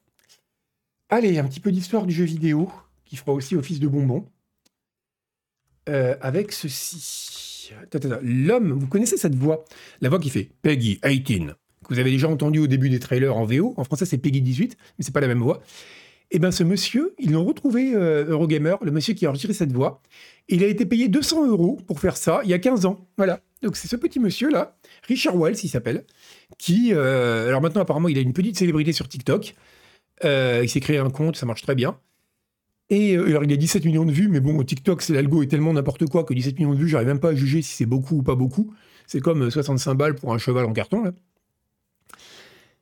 [1.09, 2.71] Allez, un petit peu d'histoire du jeu vidéo,
[3.05, 4.27] qui fera aussi office de bonbon.
[5.89, 7.71] Euh, avec ceci.
[8.23, 9.65] L'homme, vous connaissez cette voix?
[10.01, 13.37] La voix qui fait Peggy 18, que vous avez déjà entendu au début des trailers
[13.37, 13.75] en VO.
[13.77, 15.63] En français, c'est Peggy 18, mais c'est pas la même voix.
[16.35, 19.55] Et eh bien, ce monsieur, ils l'ont retrouvé, euh, Eurogamer, le monsieur qui a enregistré
[19.55, 20.03] cette voix.
[20.49, 23.07] Il a été payé 200 euros pour faire ça il y a 15 ans.
[23.17, 23.39] Voilà.
[23.63, 24.77] Donc, c'est ce petit monsieur-là,
[25.07, 26.05] Richard Wells, il s'appelle,
[26.59, 26.93] qui.
[26.93, 29.55] Euh, alors maintenant, apparemment, il a une petite célébrité sur TikTok.
[30.25, 32.01] Euh, il s'est créé un compte, ça marche très bien.
[32.91, 35.73] Et alors, il a 17 millions de vues, mais bon, TikTok, c'est l'algo est tellement
[35.73, 38.17] n'importe quoi que 17 millions de vues, j'arrive même pas à juger si c'est beaucoup
[38.17, 38.75] ou pas beaucoup.
[39.07, 41.13] C'est comme 65 euh, balles pour un cheval en carton, là.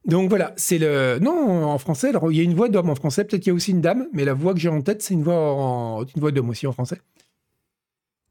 [0.04, 1.18] Donc voilà, c'est le.
[1.20, 3.52] Non, en français, alors il y a une voix d'homme en français, peut-être qu'il y
[3.52, 6.02] a aussi une dame, mais la voix que j'ai en tête, c'est une voix, en...
[6.04, 6.98] une voix d'homme aussi en français.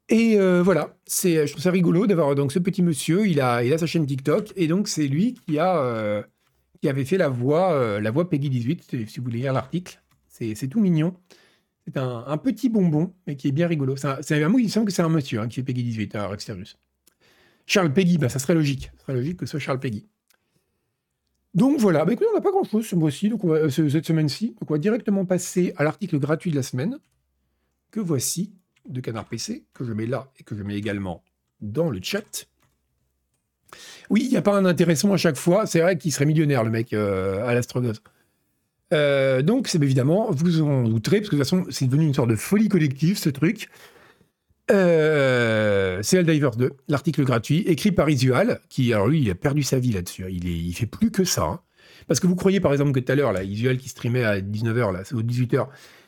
[0.09, 3.63] Et euh, voilà, c'est, je trouve ça rigolo d'avoir donc ce petit monsieur, il a,
[3.63, 6.25] il a sa chaîne TikTok, et donc c'est lui qui a,
[6.81, 10.01] qui avait fait la voix, la voix Peggy 18, si vous voulez lire l'article.
[10.55, 11.13] C'est, tout mignon.
[11.85, 13.95] C'est un, petit bonbon, mais qui est bien rigolo.
[13.95, 16.77] C'est un, il semble que c'est un monsieur hein, qui fait Peggy 18 à Rexterius.
[17.67, 18.91] Charles Peggy, bah, ça serait logique.
[18.97, 20.07] Ça serait logique que ce soit Charles Peggy.
[21.53, 24.55] Donc voilà, bah, écoutez, on n'a pas grand-chose ce mois-ci, donc euh, cette semaine-ci.
[24.59, 26.97] Donc on va directement passer à l'article gratuit de la semaine,
[27.91, 28.53] que voici,
[28.87, 31.23] de Canard PC, que je mets là et que je mets également
[31.59, 32.47] dans le chat.
[34.09, 35.65] Oui, il n'y a pas un intéressant à chaque fois.
[35.65, 37.99] C'est vrai qu'il serait millionnaire, le mec, euh, à l'Astrogos.
[38.93, 42.13] Euh, donc, c'est évidemment, vous en douterez, parce que de toute façon, c'est devenu une
[42.13, 43.69] sorte de folie collective, ce truc.
[44.69, 49.63] Euh, c'est Helldivers 2, l'article gratuit, écrit par Isual, qui, alors lui, il a perdu
[49.63, 50.25] sa vie là-dessus.
[50.29, 51.43] Il, est, il fait plus que ça.
[51.43, 51.59] Hein.
[52.07, 54.93] Parce que vous croyez, par exemple, que tout à l'heure, Isual qui streamait à 19h,
[54.93, 55.67] là, ou 18h,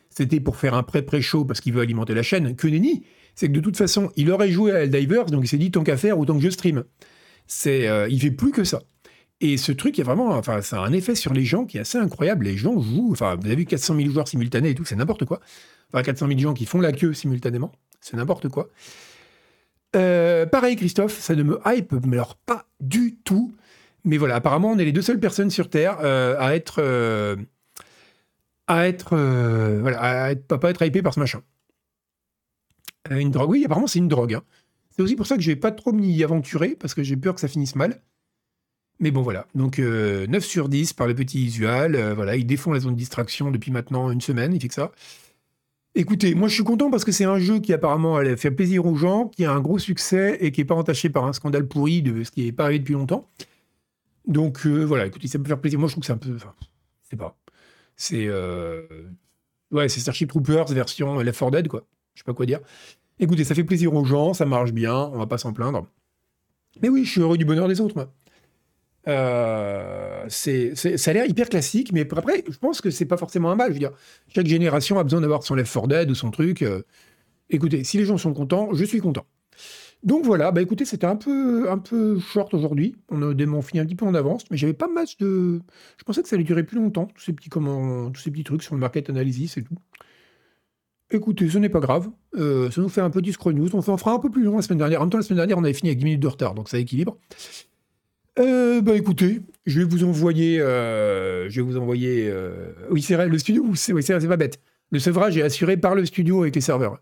[0.09, 2.55] c'était pour faire un pré-pré-show parce qu'il veut alimenter la chaîne.
[2.55, 3.03] Que nenni
[3.35, 5.83] C'est que de toute façon, il aurait joué à Helldivers, donc il s'est dit, tant
[5.83, 6.83] qu'à faire, autant que je stream.
[7.47, 8.81] C'est, euh, il fait plus que ça.
[9.41, 11.81] Et ce truc, a vraiment, enfin, ça a un effet sur les gens qui est
[11.81, 12.45] assez incroyable.
[12.45, 15.25] Les gens jouent, enfin, vous avez vu 400 000 joueurs simultanés et tout, c'est n'importe
[15.25, 15.41] quoi.
[15.91, 17.73] Enfin, 400 000 gens qui font la queue simultanément,
[18.03, 18.69] c'est n'importe quoi.
[19.95, 23.55] Euh, pareil, Christophe, ça ne me hype, mais alors pas du tout.
[24.03, 27.37] Mais voilà, apparemment, on est les deux seules personnes sur Terre euh, à être, euh,
[28.67, 31.41] à être, voilà, à être, pas être hypé par ce machin.
[33.09, 34.33] une drogue, oui, apparemment, c'est une drogue.
[34.33, 34.43] Hein.
[34.91, 37.35] C'est aussi pour ça que je vais pas trop m'y aventurer parce que j'ai peur
[37.35, 38.01] que ça finisse mal.
[38.99, 39.47] Mais bon, voilà.
[39.55, 41.95] Donc, 9 euh, sur 10 par le petit usual.
[41.95, 44.53] Euh, voilà, il défend la zone de distraction depuis maintenant une semaine.
[44.53, 44.91] Il fait que ça.
[45.95, 48.85] Écoutez, moi je suis content parce que c'est un jeu qui apparemment allait faire plaisir
[48.85, 51.67] aux gens, qui a un gros succès et qui n'est pas entaché par un scandale
[51.67, 53.29] pourri de ce qui n'est pas arrivé depuis longtemps.
[54.25, 55.79] Donc euh, voilà, écoutez, ça peut faire plaisir.
[55.79, 56.35] Moi je trouve que c'est un peu.
[56.35, 56.53] Enfin,
[57.03, 57.37] c'est pas.
[57.95, 58.27] C'est.
[59.73, 61.83] Ouais, c'est Starship Troopers version Left 4 Dead, quoi.
[62.13, 62.59] Je sais pas quoi dire.
[63.19, 65.87] Écoutez, ça fait plaisir aux gens, ça marche bien, on va pas s'en plaindre.
[66.81, 68.11] Mais oui, je suis heureux du bonheur des autres, moi.
[69.07, 73.51] Euh, c'est, ça a l'air hyper classique, mais après, je pense que c'est pas forcément
[73.51, 73.69] un mal.
[73.69, 73.91] Je veux dire,
[74.29, 76.61] chaque génération a besoin d'avoir son Left 4 Dead ou son truc.
[76.61, 76.83] Euh.
[77.49, 79.25] écoutez, si les gens sont contents, je suis content.
[80.03, 82.95] Donc voilà, bah écoutez, c'était un peu, un peu short aujourd'hui.
[83.09, 85.61] On a fini un petit peu en avance, mais j'avais pas mal de.
[85.97, 88.43] Je pensais que ça allait durer plus longtemps, tous ces petits, comment, tous ces petits
[88.43, 89.75] trucs sur le market analysis et tout.
[91.09, 92.09] Écoutez, ce n'est pas grave.
[92.35, 93.73] Euh, ça nous fait un petit scroll news.
[93.73, 94.99] On, on fera un peu plus long la semaine dernière.
[94.99, 96.67] En même temps, la semaine dernière, on avait fini avec 10 minutes de retard, donc
[96.67, 97.17] ça équilibre.
[98.39, 102.27] Euh, bah écoutez, je vais vous envoyer, euh, je vais vous envoyer.
[102.29, 104.59] Euh, oui, c'est vrai, le studio, c'est oui, pas bête.
[104.91, 106.99] Le sevrage est assuré par le studio avec les serveurs.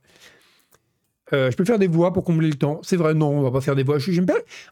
[1.31, 2.79] je peux faire des voix pour combler le temps.
[2.83, 3.97] C'est vrai, non, on va pas faire des voix.
[3.99, 4.21] Je,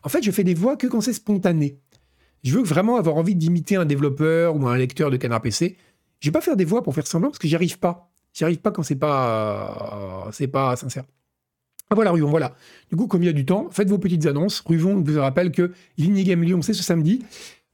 [0.03, 1.79] en fait, je fais des voix que quand c'est spontané.
[2.43, 5.77] Je veux vraiment avoir envie d'imiter un développeur ou un lecteur de canard PC.
[6.19, 8.11] Je vais pas faire des voix pour faire semblant parce que j'y arrive pas.
[8.33, 11.05] J'y arrive pas quand c'est pas, c'est pas sincère.
[11.91, 12.55] Ah voilà, Ruvon, voilà.
[12.91, 14.61] Du coup, comme il y a du temps, faites vos petites annonces.
[14.63, 17.25] Ruvon vous rappelle que l'Inigame Lyon, c'est ce samedi.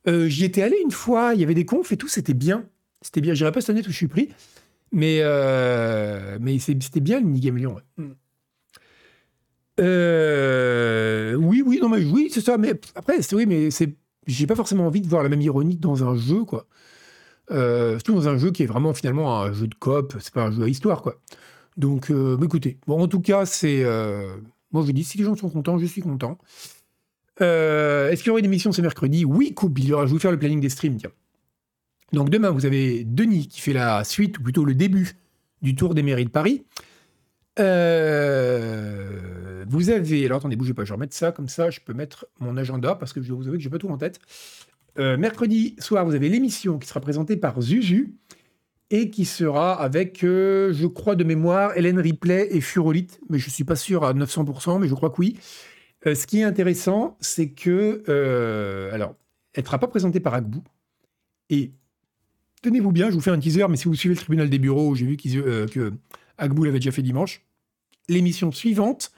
[0.07, 2.63] Euh, j'y étais allé une fois, il y avait des confs et tout, c'était bien.
[3.01, 3.33] C'était bien.
[3.33, 4.29] J'irai pas cette année où je suis pris,
[4.93, 7.75] mais, euh, mais c'était bien l'Inigame Lyon.
[9.81, 12.57] Euh, oui, oui, non, mais oui, c'est ça.
[12.57, 13.97] Mais après, c'est oui, mais c'est,
[14.27, 16.67] j'ai pas forcément envie de voir la même ironie dans un jeu, quoi.
[17.49, 20.51] Surtout dans un jeu qui est vraiment finalement un jeu de coop, c'est pas un
[20.51, 21.19] jeu à histoire, quoi.
[21.77, 24.37] Donc, euh, bah, écoutez, bon, en tout cas, c'est, euh,
[24.71, 26.37] moi je vous dis, si les gens sont contents, je suis content.
[27.41, 29.25] Euh, est-ce qu'il y aura une émission ce mercredi?
[29.25, 31.11] Oui, coupe, il aura, je vais vous faire le planning des streams, tiens.
[32.13, 35.17] Donc demain, vous avez Denis qui fait la suite, ou plutôt le début
[35.61, 36.63] du Tour des mairies de Paris.
[39.67, 42.27] Vous avez, alors attendez, bougez pas, je vais remettre ça comme ça, je peux mettre
[42.39, 44.19] mon agenda parce que je vous avouer que j'ai pas tout en tête.
[44.97, 48.13] Mercredi soir, vous avez l'émission qui sera présentée par Zuzu
[48.91, 53.49] et qui sera avec, euh, je crois de mémoire, Hélène Ripley et Furolite, mais je
[53.49, 55.37] suis pas sûr à 900%, mais je crois que oui.
[56.07, 59.15] Euh, ce qui est intéressant, c'est que, euh, alors,
[59.53, 60.63] elle ne sera pas présentée par Agbou.
[61.49, 61.71] Et
[62.61, 64.93] tenez-vous bien, je vous fais un teaser, mais si vous suivez le tribunal des bureaux,
[64.95, 65.93] j'ai vu euh, que
[66.37, 67.43] Agbou l'avait déjà fait dimanche.
[68.07, 69.11] L'émission suivante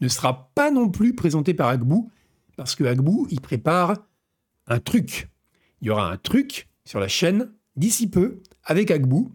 [0.00, 2.10] ne sera pas non plus présentée par Agbou,
[2.56, 3.96] parce que Agbou, il prépare
[4.68, 5.28] un truc.
[5.80, 9.32] Il y aura un truc sur la chaîne d'ici peu avec Agbou.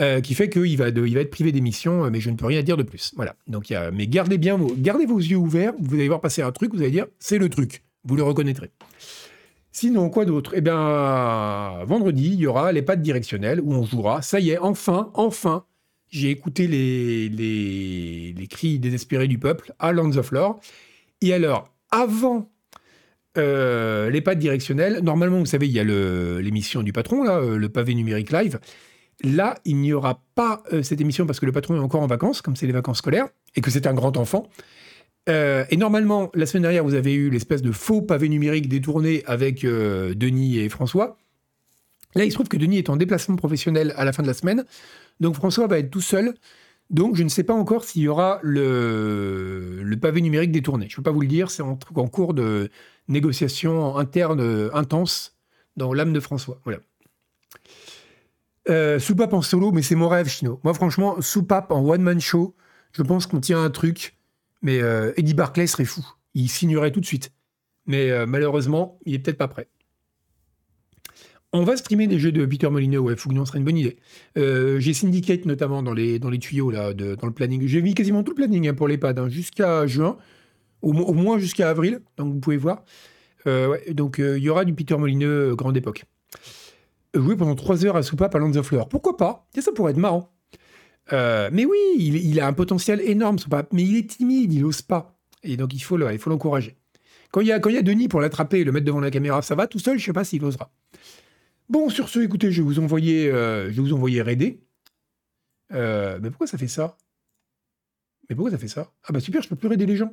[0.00, 2.62] euh, qui fait qu'il va, de- être privé d'émission, euh, mais je ne peux rien
[2.62, 3.12] dire de plus.
[3.16, 3.34] Voilà.
[3.48, 4.72] Donc, mais gardez bien vos
[5.18, 5.74] yeux ouverts.
[5.78, 7.82] Vous allez voir passer un truc, vous allez dire, c'est le truc.
[8.04, 8.70] Vous le reconnaîtrez.
[9.72, 10.52] Sinon, quoi d'autre?
[10.56, 14.22] Eh bien, vendredi, il y aura les pattes directionnelles où on jouera.
[14.22, 15.64] Ça y est, enfin, enfin,
[16.08, 20.60] j'ai écouté les, les, les cris désespérés du peuple à Lands of Lore.
[21.20, 22.48] Et alors, avant
[23.38, 27.56] euh, les pattes directionnelles, normalement, vous savez, il y a l'émission du patron, là, euh,
[27.56, 28.58] le pavé numérique live.
[29.22, 32.06] Là, il n'y aura pas euh, cette émission parce que le patron est encore en
[32.06, 34.48] vacances, comme c'est les vacances scolaires, et que c'est un grand enfant.
[35.28, 39.64] Et normalement, la semaine dernière, vous avez eu l'espèce de faux pavé numérique détourné avec
[39.64, 41.18] Denis et François.
[42.16, 44.34] Là, il se trouve que Denis est en déplacement professionnel à la fin de la
[44.34, 44.64] semaine.
[45.20, 46.34] Donc François va être tout seul.
[46.90, 50.86] Donc je ne sais pas encore s'il y aura le, pavé numérique détourné.
[50.88, 52.68] Je ne peux pas vous le dire, c'est en, cours de
[53.08, 55.36] négociation interne intense
[55.76, 56.60] dans l'âme de François.
[56.64, 56.80] Voilà.
[58.68, 60.60] Euh, Soupape en solo, mais c'est mon rêve, Chino.
[60.64, 62.54] Moi, franchement, Soupape en one-man show,
[62.92, 64.16] je pense qu'on tient un truc,
[64.62, 66.06] mais euh, Eddie Barclay serait fou.
[66.34, 67.32] Il signerait tout de suite.
[67.86, 69.68] Mais euh, malheureusement, il est peut-être pas prêt.
[71.52, 73.96] On va streamer des jeux de Peter Molyneux, ouais, Fougnon serait une bonne idée.
[74.38, 77.66] Euh, J'ai Syndicate notamment dans les, tuyaux, là, dans le planning.
[77.66, 80.16] J'ai mis quasiment tout le planning hein, pour les hein, jusqu'à juin,
[80.80, 82.84] au, mo- au moins jusqu'à avril, donc vous pouvez voir.
[83.46, 86.04] Euh, donc euh, il y aura du Peter Molyneux euh, grande époque.
[87.14, 88.72] Jouer pendant 3 heures à Soupape à Lands of.
[88.88, 89.48] Pourquoi pas?
[89.58, 90.32] Ça pourrait être marrant.
[91.10, 95.18] Mais oui, il, a un potentiel énorme, Soupape, mais il est timide, il n'ose pas.
[95.42, 96.76] Et donc il faut l'encourager.
[97.32, 99.66] Quand il y a, Denis pour l'attraper et le mettre devant la caméra, ça va
[99.66, 100.70] tout seul, je sais pas s'il osera.
[101.70, 104.60] Bon, sur ce, écoutez, je vais vous envoyer, euh, je vous raider.
[105.72, 106.98] Euh, mais pourquoi ça fait ça?
[108.28, 108.92] Mais pourquoi ça fait ça?
[109.04, 110.12] Ah bah super, je peux plus raider les gens.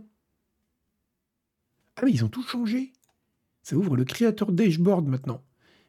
[1.96, 2.94] Ah mais ils ont tout changé.
[3.64, 5.44] Ça ouvre le créateur dashboard maintenant.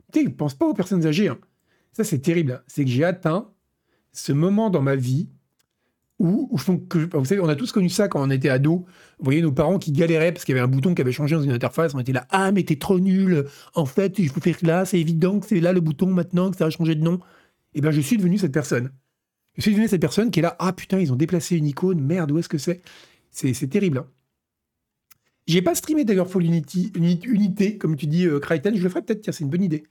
[0.06, 1.28] Putain, ils pensent pas aux personnes âgées.
[1.28, 1.38] hein.
[1.92, 2.52] Ça c'est terrible.
[2.52, 2.62] hein.
[2.66, 3.52] C'est que j'ai atteint
[4.12, 5.28] ce moment dans ma vie
[6.18, 8.86] que, vous savez, on a tous connu ça quand on était ado.
[9.18, 11.36] Vous voyez nos parents qui galéraient parce qu'il y avait un bouton qui avait changé
[11.36, 11.94] dans une interface.
[11.94, 13.46] On était là, ah mais t'es trop nul.
[13.74, 16.56] En fait, il faut faire là, c'est évident que c'est là le bouton maintenant, que
[16.56, 17.20] ça a changé de nom.
[17.74, 18.90] Et bien je suis devenu cette personne.
[19.56, 22.00] Je suis devenu cette personne qui est là, ah putain, ils ont déplacé une icône,
[22.00, 22.80] merde, où est-ce que c'est?
[23.30, 23.98] C'est terrible.
[23.98, 24.06] hein.
[25.48, 26.92] J'ai pas streamé d'ailleurs Fall Unity,
[27.78, 28.40] comme tu dis, euh.
[28.40, 29.84] Je le ferai peut-être, tiens, c'est une bonne idée.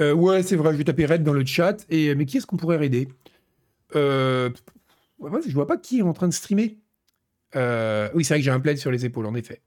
[0.00, 1.86] Euh, ouais, c'est vrai, je vais taper raid dans le chat.
[1.88, 3.08] Et, mais qui est-ce qu'on pourrait raider?
[3.94, 4.50] Euh,
[5.18, 6.78] ouais, Je vois pas qui est en train de streamer.
[7.54, 9.62] Euh, oui, c'est vrai que j'ai un plaid sur les épaules, en effet.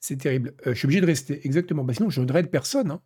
[0.00, 0.54] C'est terrible.
[0.66, 1.84] Euh, je suis obligé de rester, exactement.
[1.84, 2.90] Bah, sinon, je ne raide personne.
[2.90, 3.00] hein.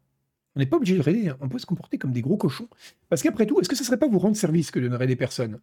[0.56, 1.28] On n'est pas obligé de raider.
[1.28, 1.36] hein.
[1.40, 2.68] On peut se comporter comme des gros cochons.
[3.08, 5.16] Parce qu'après tout, est-ce que ce serait pas vous rendre service que de ne raider
[5.16, 5.60] personne?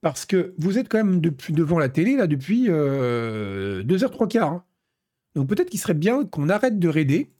[0.00, 4.52] Parce que vous êtes quand même devant la télé, là, depuis euh, 2h, 3 quarts.
[4.52, 4.64] hein.
[5.34, 7.30] Donc peut-être qu'il serait bien qu'on arrête de raider.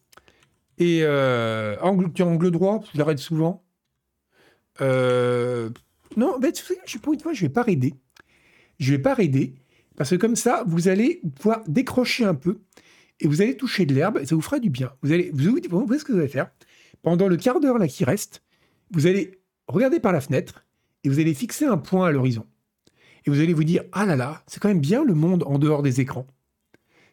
[0.79, 3.65] Et euh, angle, angle droit, je l'arrête souvent.
[4.81, 5.71] Euh,
[6.17, 7.95] non, sais, je, pour une fois, je vais pas raider.
[8.79, 9.55] Je vais pas raider.
[9.97, 12.61] Parce que comme ça, vous allez pouvoir décrocher un peu
[13.21, 14.93] et vous allez toucher de l'herbe et ça vous fera du bien.
[15.03, 16.51] Vous allez, vous, vous ce que vous allez faire?
[17.03, 18.43] Pendant le quart d'heure là qui reste,
[18.93, 20.65] vous allez regarder par la fenêtre
[21.05, 22.47] et vous allez fixer un point à l'horizon.
[23.27, 25.59] Et vous allez vous dire ah là là, c'est quand même bien le monde en
[25.59, 26.27] dehors des écrans.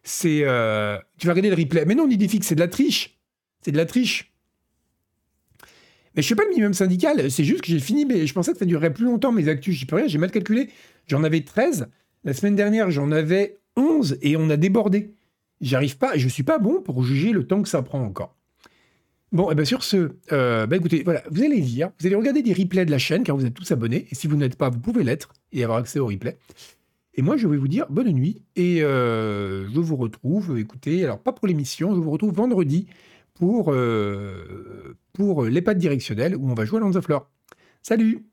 [0.04, 1.86] C'est, euh, tu vas regarder le replay.
[1.86, 3.20] Mais non, Nidifix, c'est de la triche.
[3.62, 4.35] C'est de la triche.
[6.16, 8.54] Mais je fais pas le minimum syndical, c'est juste que j'ai fini, mais je pensais
[8.54, 9.76] que ça durerait plus longtemps mes actus.
[9.76, 10.70] J'y peux rien, j'ai mal calculé.
[11.08, 11.88] J'en avais 13.
[12.24, 15.14] La semaine dernière, j'en avais 11 et on a débordé.
[15.62, 18.36] J'arrive pas, je suis pas bon pour juger le temps que ça prend encore.
[19.32, 22.42] Bon, et bien sur ce, euh, bah écoutez, voilà, vous allez lire, vous allez regarder
[22.42, 24.08] des replays de la chaîne car vous êtes tous abonnés.
[24.10, 26.38] Et si vous n'êtes pas, vous pouvez l'être et avoir accès aux replays.
[27.16, 28.44] Et moi, je vais vous dire bonne nuit.
[28.56, 32.88] Et euh, je vous retrouve, écoutez, alors pas pour l'émission, je vous retrouve vendredi
[33.36, 34.96] pour, euh,
[35.50, 37.08] les pattes directionnelles où on va jouer à Lands of.
[37.82, 38.26] Salut